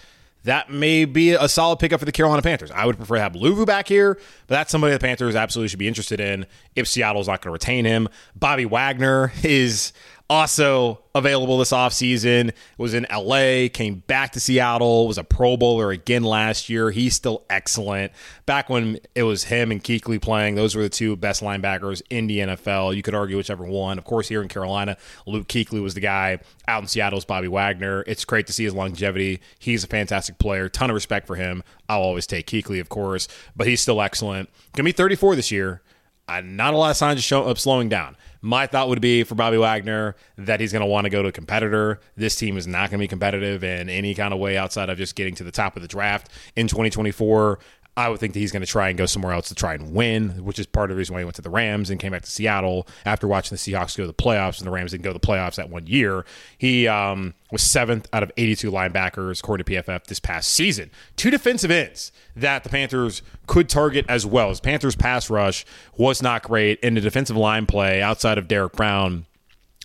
that 0.43 0.71
may 0.71 1.05
be 1.05 1.31
a 1.31 1.49
solid 1.49 1.79
pickup 1.79 1.99
for 1.99 2.05
the 2.05 2.11
Carolina 2.11 2.41
Panthers. 2.41 2.71
I 2.71 2.85
would 2.85 2.97
prefer 2.97 3.15
to 3.15 3.21
have 3.21 3.33
Luvu 3.33 3.65
back 3.65 3.87
here, 3.87 4.15
but 4.47 4.55
that's 4.55 4.71
somebody 4.71 4.93
the 4.93 4.99
Panthers 4.99 5.35
absolutely 5.35 5.69
should 5.69 5.79
be 5.79 5.87
interested 5.87 6.19
in 6.19 6.45
if 6.75 6.87
Seattle's 6.87 7.27
not 7.27 7.41
going 7.41 7.49
to 7.49 7.53
retain 7.53 7.85
him. 7.85 8.07
Bobby 8.35 8.65
Wagner 8.65 9.33
is 9.43 9.91
also 10.29 11.01
available 11.15 11.57
this 11.57 11.71
offseason. 11.71 12.53
Was 12.77 12.93
in 12.93 13.07
LA, 13.11 13.67
came 13.73 14.03
back 14.07 14.33
to 14.33 14.39
Seattle, 14.39 15.07
was 15.07 15.17
a 15.17 15.23
Pro 15.23 15.57
Bowler 15.57 15.91
again 15.91 16.23
last 16.23 16.69
year. 16.69 16.91
He's 16.91 17.15
still 17.15 17.43
excellent. 17.49 18.11
Back 18.45 18.69
when 18.69 18.99
it 19.15 19.23
was 19.23 19.45
him 19.45 19.71
and 19.71 19.83
Kuechly 19.83 20.21
playing, 20.21 20.55
those 20.55 20.75
were 20.75 20.83
the 20.83 20.89
two 20.89 21.15
best 21.15 21.41
linebackers 21.41 22.01
in 22.09 22.27
the 22.27 22.39
NFL. 22.39 22.95
You 22.95 23.01
could 23.01 23.15
argue 23.15 23.37
whichever 23.37 23.65
one. 23.65 23.97
Of 23.97 24.05
course, 24.05 24.27
here 24.27 24.41
in 24.41 24.47
Carolina, 24.47 24.97
Luke 25.25 25.47
Kuechly 25.47 25.81
was 25.81 25.95
the 25.95 26.01
guy. 26.01 26.39
Out 26.67 26.83
in 26.83 26.87
Seattle's 26.87 27.25
Bobby 27.25 27.47
Wagner. 27.47 28.03
It's 28.05 28.25
great 28.25 28.45
to 28.47 28.53
see 28.53 28.63
his 28.63 28.75
longevity. 28.75 29.41
He's 29.57 29.83
a 29.83 29.87
fantastic 29.87 30.37
player. 30.37 30.69
Ton 30.69 30.91
of 30.91 30.93
respect 30.93 31.25
for 31.25 31.35
him. 31.35 31.63
I'll 31.87 32.01
always 32.01 32.27
take 32.27 32.45
Kuechly, 32.45 32.79
of 32.79 32.89
course, 32.89 33.27
but 33.55 33.65
he's 33.65 33.81
still 33.81 34.01
excellent. 34.01 34.49
Gonna 34.73 34.85
be 34.85 34.91
34 34.91 35.35
this 35.35 35.51
year. 35.51 35.81
Uh, 36.29 36.41
not 36.41 36.75
a 36.75 36.77
lot 36.77 36.91
of 36.91 36.95
signs 36.95 37.17
of, 37.17 37.23
show, 37.23 37.43
of 37.43 37.59
slowing 37.59 37.89
down. 37.89 38.15
My 38.41 38.67
thought 38.67 38.87
would 38.87 39.01
be 39.01 39.23
for 39.23 39.33
Bobby 39.33 39.57
Wagner 39.57 40.15
that 40.37 40.59
he's 40.59 40.71
going 40.71 40.81
to 40.81 40.85
want 40.85 41.05
to 41.05 41.09
go 41.09 41.23
to 41.23 41.29
a 41.29 41.31
competitor. 41.31 41.99
This 42.15 42.35
team 42.35 42.55
is 42.55 42.67
not 42.67 42.91
going 42.91 42.99
to 42.99 43.03
be 43.03 43.07
competitive 43.07 43.63
in 43.63 43.89
any 43.89 44.13
kind 44.13 44.31
of 44.31 44.39
way 44.39 44.55
outside 44.55 44.89
of 44.89 44.97
just 44.97 45.15
getting 45.15 45.33
to 45.35 45.43
the 45.43 45.51
top 45.51 45.75
of 45.75 45.81
the 45.81 45.87
draft 45.87 46.29
in 46.55 46.67
2024. 46.67 47.59
I 47.99 48.07
would 48.07 48.21
think 48.21 48.31
that 48.33 48.39
he's 48.39 48.53
going 48.53 48.61
to 48.61 48.67
try 48.67 48.87
and 48.87 48.97
go 48.97 49.05
somewhere 49.05 49.33
else 49.33 49.49
to 49.49 49.55
try 49.55 49.73
and 49.73 49.93
win, 49.93 50.45
which 50.45 50.57
is 50.57 50.65
part 50.65 50.89
of 50.89 50.95
the 50.95 50.97
reason 50.97 51.13
why 51.13 51.19
he 51.19 51.25
went 51.25 51.35
to 51.35 51.41
the 51.41 51.49
Rams 51.49 51.89
and 51.89 51.99
came 51.99 52.13
back 52.13 52.21
to 52.21 52.31
Seattle 52.31 52.87
after 53.05 53.27
watching 53.27 53.53
the 53.53 53.59
Seahawks 53.59 53.97
go 53.97 54.03
to 54.03 54.07
the 54.07 54.13
playoffs, 54.13 54.59
and 54.59 54.65
the 54.65 54.71
Rams 54.71 54.91
didn't 54.91 55.03
go 55.03 55.11
to 55.11 55.19
the 55.19 55.27
playoffs 55.27 55.55
that 55.55 55.69
one 55.69 55.85
year. 55.85 56.23
He 56.57 56.87
um, 56.87 57.33
was 57.51 57.61
seventh 57.61 58.07
out 58.13 58.23
of 58.23 58.31
82 58.37 58.71
linebackers, 58.71 59.39
according 59.39 59.65
to 59.65 59.73
PFF, 59.73 60.05
this 60.05 60.21
past 60.21 60.53
season. 60.53 60.91
Two 61.17 61.29
defensive 61.29 61.71
ends 61.71 62.13
that 62.37 62.63
the 62.63 62.69
Panthers 62.69 63.21
could 63.47 63.67
target 63.67 64.05
as 64.07 64.25
well. 64.25 64.49
As 64.49 64.61
Panthers 64.61 64.95
pass 64.95 65.29
rush 65.29 65.65
was 65.97 66.21
not 66.21 66.43
great, 66.43 66.79
and 66.81 66.95
the 66.95 67.01
defensive 67.01 67.35
line 67.35 67.65
play 67.65 68.01
outside 68.01 68.37
of 68.37 68.47
Derrick 68.47 68.77
Brown 68.77 69.25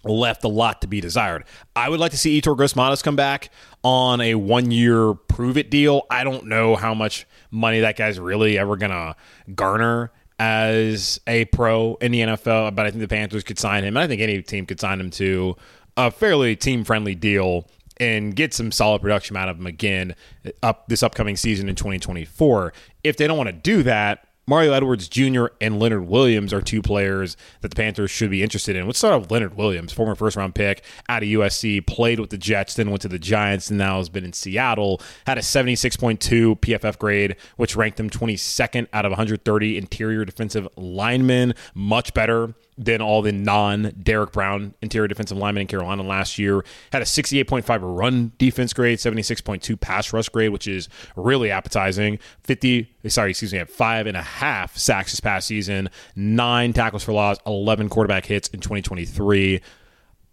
left 0.04 0.44
a 0.44 0.48
lot 0.48 0.80
to 0.82 0.86
be 0.86 1.00
desired. 1.00 1.44
I 1.74 1.88
would 1.88 1.98
like 1.98 2.12
to 2.12 2.18
see 2.18 2.40
Yetur 2.40 2.56
Gross 2.56 3.02
come 3.02 3.16
back 3.16 3.50
on 3.82 4.20
a 4.20 4.36
one 4.36 4.70
year 4.70 5.14
prove 5.14 5.56
it 5.56 5.70
deal. 5.70 6.06
I 6.10 6.22
don't 6.22 6.46
know 6.46 6.76
how 6.76 6.94
much 6.94 7.26
money 7.54 7.80
that 7.80 7.96
guy's 7.96 8.18
really 8.18 8.58
ever 8.58 8.76
to 8.90 9.16
garner 9.54 10.10
as 10.38 11.20
a 11.26 11.44
pro 11.46 11.94
in 11.96 12.12
the 12.12 12.20
NFL, 12.20 12.74
but 12.74 12.86
I 12.86 12.90
think 12.90 13.00
the 13.00 13.08
Panthers 13.08 13.44
could 13.44 13.58
sign 13.58 13.84
him. 13.84 13.96
And 13.96 14.04
I 14.04 14.06
think 14.06 14.20
any 14.20 14.42
team 14.42 14.66
could 14.66 14.80
sign 14.80 15.00
him 15.00 15.10
to 15.12 15.56
a 15.96 16.10
fairly 16.10 16.56
team 16.56 16.84
friendly 16.84 17.14
deal 17.14 17.68
and 17.98 18.34
get 18.34 18.52
some 18.52 18.72
solid 18.72 19.00
production 19.00 19.36
out 19.36 19.48
of 19.48 19.58
him 19.58 19.66
again 19.66 20.16
up 20.62 20.88
this 20.88 21.02
upcoming 21.02 21.36
season 21.36 21.68
in 21.68 21.76
2024. 21.76 22.72
If 23.04 23.16
they 23.16 23.26
don't 23.26 23.38
want 23.38 23.48
to 23.48 23.52
do 23.52 23.84
that, 23.84 24.26
Mario 24.46 24.72
Edwards 24.72 25.08
Jr. 25.08 25.46
and 25.60 25.80
Leonard 25.80 26.06
Williams 26.06 26.52
are 26.52 26.60
two 26.60 26.82
players 26.82 27.36
that 27.62 27.68
the 27.68 27.76
Panthers 27.76 28.10
should 28.10 28.30
be 28.30 28.42
interested 28.42 28.76
in. 28.76 28.86
Let's 28.86 28.98
start 28.98 29.18
with 29.20 29.30
Leonard 29.30 29.56
Williams, 29.56 29.92
former 29.92 30.14
first 30.14 30.36
round 30.36 30.54
pick 30.54 30.84
out 31.08 31.22
of 31.22 31.28
USC, 31.28 31.86
played 31.86 32.20
with 32.20 32.30
the 32.30 32.36
Jets, 32.36 32.74
then 32.74 32.90
went 32.90 33.02
to 33.02 33.08
the 33.08 33.18
Giants, 33.18 33.70
and 33.70 33.78
now 33.78 33.98
has 33.98 34.10
been 34.10 34.24
in 34.24 34.34
Seattle. 34.34 35.00
Had 35.26 35.38
a 35.38 35.40
76.2 35.40 36.60
PFF 36.60 36.98
grade, 36.98 37.36
which 37.56 37.74
ranked 37.74 37.98
him 37.98 38.10
22nd 38.10 38.86
out 38.92 39.06
of 39.06 39.10
130 39.12 39.78
interior 39.78 40.24
defensive 40.24 40.68
linemen. 40.76 41.54
Much 41.74 42.12
better 42.12 42.54
than 42.76 43.00
all 43.00 43.22
the 43.22 43.32
non 43.32 43.92
Derrick 44.02 44.32
Brown 44.32 44.74
interior 44.82 45.08
defensive 45.08 45.38
linemen 45.38 45.62
in 45.62 45.66
Carolina 45.66 46.02
last 46.02 46.38
year. 46.38 46.64
Had 46.92 47.02
a 47.02 47.04
68.5 47.04 47.78
run 47.82 48.32
defense 48.38 48.72
grade, 48.72 48.98
76.2 48.98 49.78
pass 49.80 50.12
rush 50.12 50.28
grade, 50.28 50.50
which 50.50 50.66
is 50.66 50.88
really 51.16 51.50
appetizing. 51.50 52.18
50, 52.44 52.94
sorry, 53.08 53.30
excuse 53.30 53.52
me, 53.52 53.58
had 53.58 53.70
five 53.70 54.06
and 54.06 54.16
a 54.16 54.22
half 54.22 54.76
sacks 54.76 55.12
this 55.12 55.20
past 55.20 55.46
season, 55.46 55.88
nine 56.16 56.72
tackles 56.72 57.04
for 57.04 57.12
loss, 57.12 57.38
11 57.46 57.88
quarterback 57.88 58.26
hits 58.26 58.48
in 58.48 58.60
2023. 58.60 59.60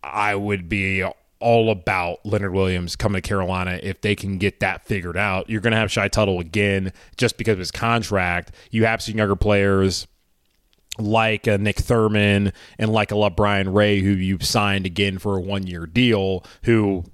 I 0.04 0.36
would 0.36 0.67
be 0.67 1.04
all 1.41 1.71
about 1.71 2.23
Leonard 2.25 2.54
Williams 2.54 2.95
coming 2.95 3.21
to 3.21 3.27
Carolina 3.27 3.80
if 3.82 4.01
they 4.01 4.15
can 4.15 4.38
get 4.38 4.60
that 4.60 4.86
figured 4.86 5.17
out. 5.17 5.49
You're 5.49 5.62
going 5.62 5.71
to 5.71 5.77
have 5.77 5.91
Shy 5.91 6.08
Tuttle 6.08 6.39
again 6.39 6.93
just 7.17 7.38
because 7.38 7.54
of 7.54 7.60
his 7.60 7.71
contract. 7.71 8.51
You 8.69 8.86
have 8.86 9.01
some 9.01 9.17
younger 9.17 9.36
players 9.36 10.08
like 10.97 11.47
a 11.47 11.58
Nick 11.58 11.77
Thurman 11.77 12.54
and 12.77 12.91
like 12.91 13.12
a 13.12 13.30
Brian 13.30 13.71
Ray, 13.71 14.01
who 14.01 14.12
you've 14.12 14.45
signed 14.45 14.86
again 14.86 15.17
for 15.17 15.38
a 15.38 15.41
one 15.41 15.65
year 15.67 15.86
deal, 15.86 16.45
who 16.63 17.06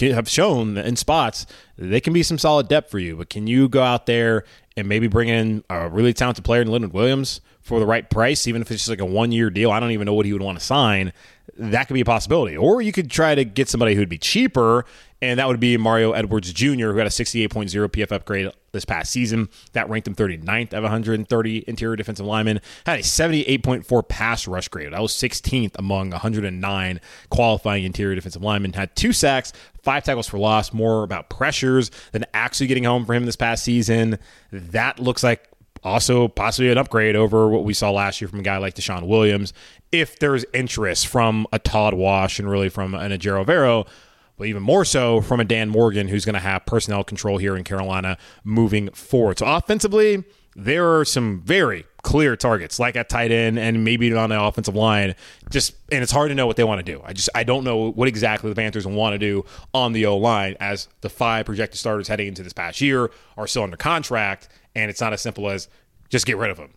have 0.00 0.28
shown 0.28 0.76
in 0.76 0.94
spots 0.94 1.46
they 1.78 2.00
can 2.00 2.12
be 2.12 2.22
some 2.22 2.38
solid 2.38 2.68
depth 2.68 2.90
for 2.90 2.98
you. 2.98 3.16
But 3.16 3.30
can 3.30 3.46
you 3.46 3.68
go 3.68 3.82
out 3.82 4.06
there 4.06 4.44
and 4.76 4.88
maybe 4.88 5.08
bring 5.08 5.28
in 5.28 5.64
a 5.70 5.88
really 5.88 6.12
talented 6.12 6.44
player 6.44 6.62
in 6.62 6.68
Leonard 6.68 6.92
Williams 6.92 7.40
for 7.60 7.80
the 7.80 7.86
right 7.86 8.08
price, 8.08 8.46
even 8.46 8.62
if 8.62 8.70
it's 8.70 8.82
just 8.82 8.90
like 8.90 9.00
a 9.00 9.06
one 9.06 9.32
year 9.32 9.50
deal? 9.50 9.70
I 9.70 9.80
don't 9.80 9.90
even 9.90 10.06
know 10.06 10.14
what 10.14 10.26
he 10.26 10.32
would 10.32 10.42
want 10.42 10.58
to 10.58 10.64
sign. 10.64 11.12
That 11.58 11.86
could 11.86 11.94
be 11.94 12.00
a 12.00 12.06
possibility. 12.06 12.56
Or 12.56 12.80
you 12.80 12.92
could 12.92 13.10
try 13.10 13.34
to 13.34 13.44
get 13.44 13.68
somebody 13.68 13.94
who'd 13.94 14.08
be 14.08 14.18
cheaper 14.18 14.84
and 15.22 15.38
that 15.38 15.48
would 15.48 15.60
be 15.60 15.76
Mario 15.76 16.12
Edwards 16.12 16.52
Jr., 16.52 16.90
who 16.92 16.98
had 16.98 17.06
a 17.06 17.10
68.0 17.10 17.48
PFF 17.88 18.24
grade 18.24 18.50
this 18.72 18.84
past 18.84 19.10
season. 19.10 19.48
That 19.72 19.88
ranked 19.88 20.06
him 20.06 20.14
39th 20.14 20.74
of 20.74 20.82
130 20.82 21.64
interior 21.66 21.96
defensive 21.96 22.26
linemen. 22.26 22.60
Had 22.84 23.00
a 23.00 23.02
78.4 23.02 24.08
pass 24.08 24.46
rush 24.46 24.68
grade. 24.68 24.92
That 24.92 25.00
was 25.00 25.12
16th 25.12 25.72
among 25.78 26.10
109 26.10 27.00
qualifying 27.30 27.84
interior 27.84 28.14
defensive 28.14 28.42
linemen. 28.42 28.74
Had 28.74 28.94
two 28.94 29.12
sacks, 29.12 29.52
five 29.82 30.04
tackles 30.04 30.28
for 30.28 30.38
loss, 30.38 30.72
more 30.72 31.02
about 31.02 31.30
pressures 31.30 31.90
than 32.12 32.26
actually 32.34 32.66
getting 32.66 32.84
home 32.84 33.06
for 33.06 33.14
him 33.14 33.24
this 33.24 33.36
past 33.36 33.64
season. 33.64 34.18
That 34.52 34.98
looks 34.98 35.24
like 35.24 35.48
also 35.82 36.28
possibly 36.28 36.70
an 36.70 36.78
upgrade 36.78 37.16
over 37.16 37.48
what 37.48 37.64
we 37.64 37.72
saw 37.72 37.90
last 37.90 38.20
year 38.20 38.28
from 38.28 38.40
a 38.40 38.42
guy 38.42 38.58
like 38.58 38.74
DeShawn 38.74 39.06
Williams. 39.06 39.52
If 39.92 40.18
there's 40.18 40.44
interest 40.52 41.06
from 41.06 41.46
a 41.52 41.58
Todd 41.58 41.94
Wash 41.94 42.38
and 42.38 42.50
really 42.50 42.68
from 42.68 42.94
an 42.94 43.12
Ejiro 43.12 43.44
Evero, 43.44 43.86
but 44.36 44.46
even 44.46 44.62
more 44.62 44.84
so 44.84 45.20
from 45.20 45.40
a 45.40 45.44
Dan 45.44 45.68
Morgan 45.68 46.08
who's 46.08 46.24
going 46.24 46.34
to 46.34 46.40
have 46.40 46.66
personnel 46.66 47.04
control 47.04 47.38
here 47.38 47.56
in 47.56 47.64
Carolina 47.64 48.18
moving 48.44 48.90
forward. 48.90 49.38
So 49.38 49.46
offensively, 49.46 50.24
there 50.54 50.98
are 50.98 51.04
some 51.04 51.42
very 51.42 51.84
clear 52.02 52.36
targets, 52.36 52.78
like 52.78 52.96
at 52.96 53.08
tight 53.08 53.30
end 53.30 53.58
and 53.58 53.84
maybe 53.84 54.12
on 54.14 54.30
the 54.30 54.40
offensive 54.40 54.74
line. 54.74 55.14
Just 55.50 55.74
and 55.92 56.02
it's 56.02 56.12
hard 56.12 56.30
to 56.30 56.34
know 56.34 56.46
what 56.46 56.56
they 56.56 56.64
want 56.64 56.84
to 56.84 56.92
do. 56.92 57.02
I 57.04 57.12
just 57.12 57.28
I 57.34 57.44
don't 57.44 57.64
know 57.64 57.90
what 57.90 58.08
exactly 58.08 58.48
the 58.48 58.56
Panthers 58.56 58.86
want 58.86 59.14
to 59.14 59.18
do 59.18 59.44
on 59.74 59.92
the 59.92 60.06
O 60.06 60.16
line 60.16 60.56
as 60.60 60.88
the 61.02 61.10
five 61.10 61.46
projected 61.46 61.78
starters 61.78 62.08
heading 62.08 62.28
into 62.28 62.42
this 62.42 62.52
past 62.52 62.80
year 62.80 63.10
are 63.36 63.46
still 63.46 63.64
under 63.64 63.76
contract, 63.76 64.48
and 64.74 64.90
it's 64.90 65.00
not 65.00 65.12
as 65.12 65.20
simple 65.20 65.50
as 65.50 65.68
just 66.08 66.24
get 66.26 66.36
rid 66.36 66.50
of 66.50 66.56
them 66.56 66.72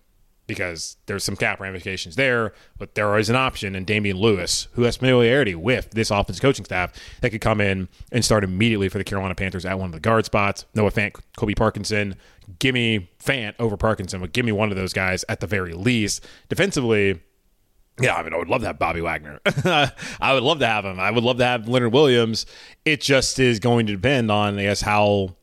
because 0.49 0.97
there's 1.05 1.23
some 1.23 1.37
cap 1.37 1.61
ramifications 1.61 2.17
there, 2.17 2.53
but 2.77 2.95
there 2.95 3.17
is 3.17 3.29
an 3.29 3.37
option 3.37 3.75
in 3.75 3.85
Damien 3.85 4.17
Lewis, 4.17 4.67
who 4.73 4.81
has 4.81 4.97
familiarity 4.97 5.55
with 5.55 5.91
this 5.91 6.11
offensive 6.11 6.41
coaching 6.41 6.65
staff, 6.65 6.91
that 7.21 7.29
could 7.29 7.39
come 7.39 7.61
in 7.61 7.87
and 8.11 8.25
start 8.25 8.43
immediately 8.43 8.89
for 8.89 8.97
the 8.97 9.03
Carolina 9.05 9.35
Panthers 9.35 9.63
at 9.63 9.79
one 9.79 9.85
of 9.85 9.93
the 9.93 9.99
guard 10.01 10.25
spots. 10.25 10.65
Noah 10.75 10.91
Fant, 10.91 11.15
Colby 11.37 11.55
Parkinson. 11.55 12.15
Give 12.57 12.73
me 12.73 13.09
Fant 13.23 13.53
over 13.59 13.77
Parkinson, 13.77 14.19
but 14.19 14.33
give 14.33 14.45
me 14.45 14.51
one 14.51 14.71
of 14.71 14.75
those 14.75 14.91
guys 14.91 15.23
at 15.29 15.39
the 15.39 15.47
very 15.47 15.73
least. 15.73 16.25
Defensively, 16.49 17.21
yeah, 18.01 18.15
I 18.15 18.23
mean, 18.23 18.33
I 18.33 18.37
would 18.37 18.47
love 18.47 18.61
to 18.61 18.67
have 18.67 18.79
Bobby 18.79 19.01
Wagner. 19.01 19.39
I 19.45 20.33
would 20.33 20.43
love 20.43 20.59
to 20.59 20.67
have 20.67 20.85
him. 20.85 20.99
I 20.99 21.11
would 21.11 21.23
love 21.23 21.37
to 21.37 21.45
have 21.45 21.67
Leonard 21.67 21.93
Williams. 21.93 22.45
It 22.85 23.01
just 23.01 23.39
is 23.39 23.59
going 23.59 23.85
to 23.87 23.93
depend 23.93 24.31
on, 24.31 24.57
I 24.57 24.63
guess, 24.63 24.81
how 24.81 25.35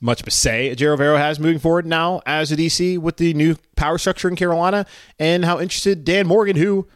much 0.00 0.20
of 0.20 0.26
a 0.26 0.30
say 0.30 0.74
Ejiro 0.74 0.96
Evero 0.96 1.18
has 1.18 1.38
moving 1.38 1.58
forward 1.58 1.86
now 1.86 2.22
as 2.24 2.50
a 2.50 2.56
DC 2.56 2.98
with 2.98 3.18
the 3.18 3.34
new 3.34 3.56
power 3.76 3.98
structure 3.98 4.28
in 4.28 4.36
Carolina, 4.36 4.86
and 5.18 5.44
how 5.44 5.60
interested 5.60 6.04
Dan 6.04 6.26
Morgan, 6.26 6.56
who 6.56 6.88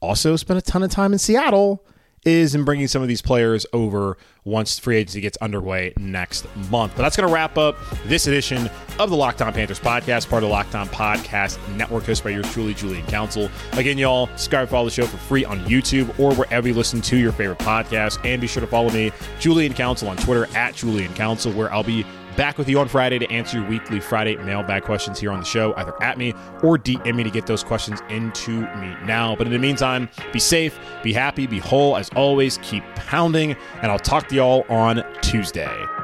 also 0.00 0.36
spent 0.36 0.58
a 0.58 0.62
ton 0.62 0.82
of 0.82 0.90
time 0.90 1.12
in 1.12 1.18
Seattle, 1.18 1.84
is 2.24 2.54
in 2.54 2.64
bringing 2.64 2.86
some 2.86 3.02
of 3.02 3.08
these 3.08 3.22
players 3.22 3.66
over 3.72 4.16
once 4.44 4.78
free 4.78 4.96
agency 4.96 5.20
gets 5.20 5.36
underway 5.38 5.92
next 5.98 6.46
month. 6.70 6.92
But 6.96 7.02
that's 7.02 7.16
going 7.16 7.28
to 7.28 7.32
wrap 7.32 7.56
up 7.58 7.76
this 8.06 8.26
edition 8.26 8.68
of 8.98 9.10
the 9.10 9.16
Locked 9.16 9.40
On 9.42 9.52
Panthers 9.52 9.78
podcast, 9.78 10.28
part 10.28 10.42
of 10.42 10.48
the 10.48 10.52
Locked 10.52 10.74
On 10.74 10.88
Podcast 10.88 11.58
Network, 11.76 12.04
hosted 12.04 12.24
by 12.24 12.30
yours 12.30 12.52
truly, 12.52 12.74
Julian 12.74 13.06
Council. 13.06 13.48
Again, 13.72 13.98
y'all, 13.98 14.26
subscribe 14.28 14.68
follow 14.68 14.84
the 14.86 14.90
show 14.90 15.06
for 15.06 15.16
free 15.16 15.44
on 15.44 15.60
YouTube 15.60 16.18
or 16.18 16.34
wherever 16.34 16.66
you 16.66 16.74
listen 16.74 17.00
to 17.02 17.16
your 17.16 17.32
favorite 17.32 17.58
podcast. 17.58 18.24
And 18.24 18.40
be 18.40 18.46
sure 18.46 18.60
to 18.60 18.66
follow 18.66 18.90
me, 18.90 19.12
Julian 19.38 19.74
Council, 19.74 20.08
on 20.08 20.16
Twitter 20.16 20.46
at 20.56 20.74
Julian 20.74 21.12
Council, 21.14 21.52
where 21.52 21.72
I'll 21.72 21.84
be 21.84 22.04
back 22.36 22.58
with 22.58 22.68
you 22.68 22.78
on 22.78 22.88
Friday 22.88 23.18
to 23.18 23.30
answer 23.30 23.58
your 23.58 23.68
weekly 23.68 24.00
Friday 24.00 24.36
mailbag 24.36 24.82
questions 24.82 25.18
here 25.18 25.30
on 25.30 25.38
the 25.38 25.44
show, 25.44 25.74
either 25.76 25.94
at 26.02 26.18
me 26.18 26.32
or 26.62 26.78
DM 26.78 27.14
me 27.14 27.22
to 27.22 27.30
get 27.30 27.46
those 27.46 27.62
questions 27.62 28.00
into 28.08 28.60
me 28.76 28.96
now. 29.04 29.36
But 29.36 29.46
in 29.46 29.52
the 29.52 29.58
meantime, 29.58 30.08
be 30.32 30.38
safe, 30.38 30.78
be 31.02 31.12
happy, 31.12 31.46
be 31.46 31.58
whole. 31.58 31.96
As 31.96 32.08
always, 32.10 32.58
keep 32.58 32.84
pounding, 32.94 33.56
and 33.82 33.90
I'll 33.90 33.98
talk 33.98 34.28
to 34.28 34.34
y'all 34.34 34.64
on 34.68 35.04
Tuesday. 35.22 36.01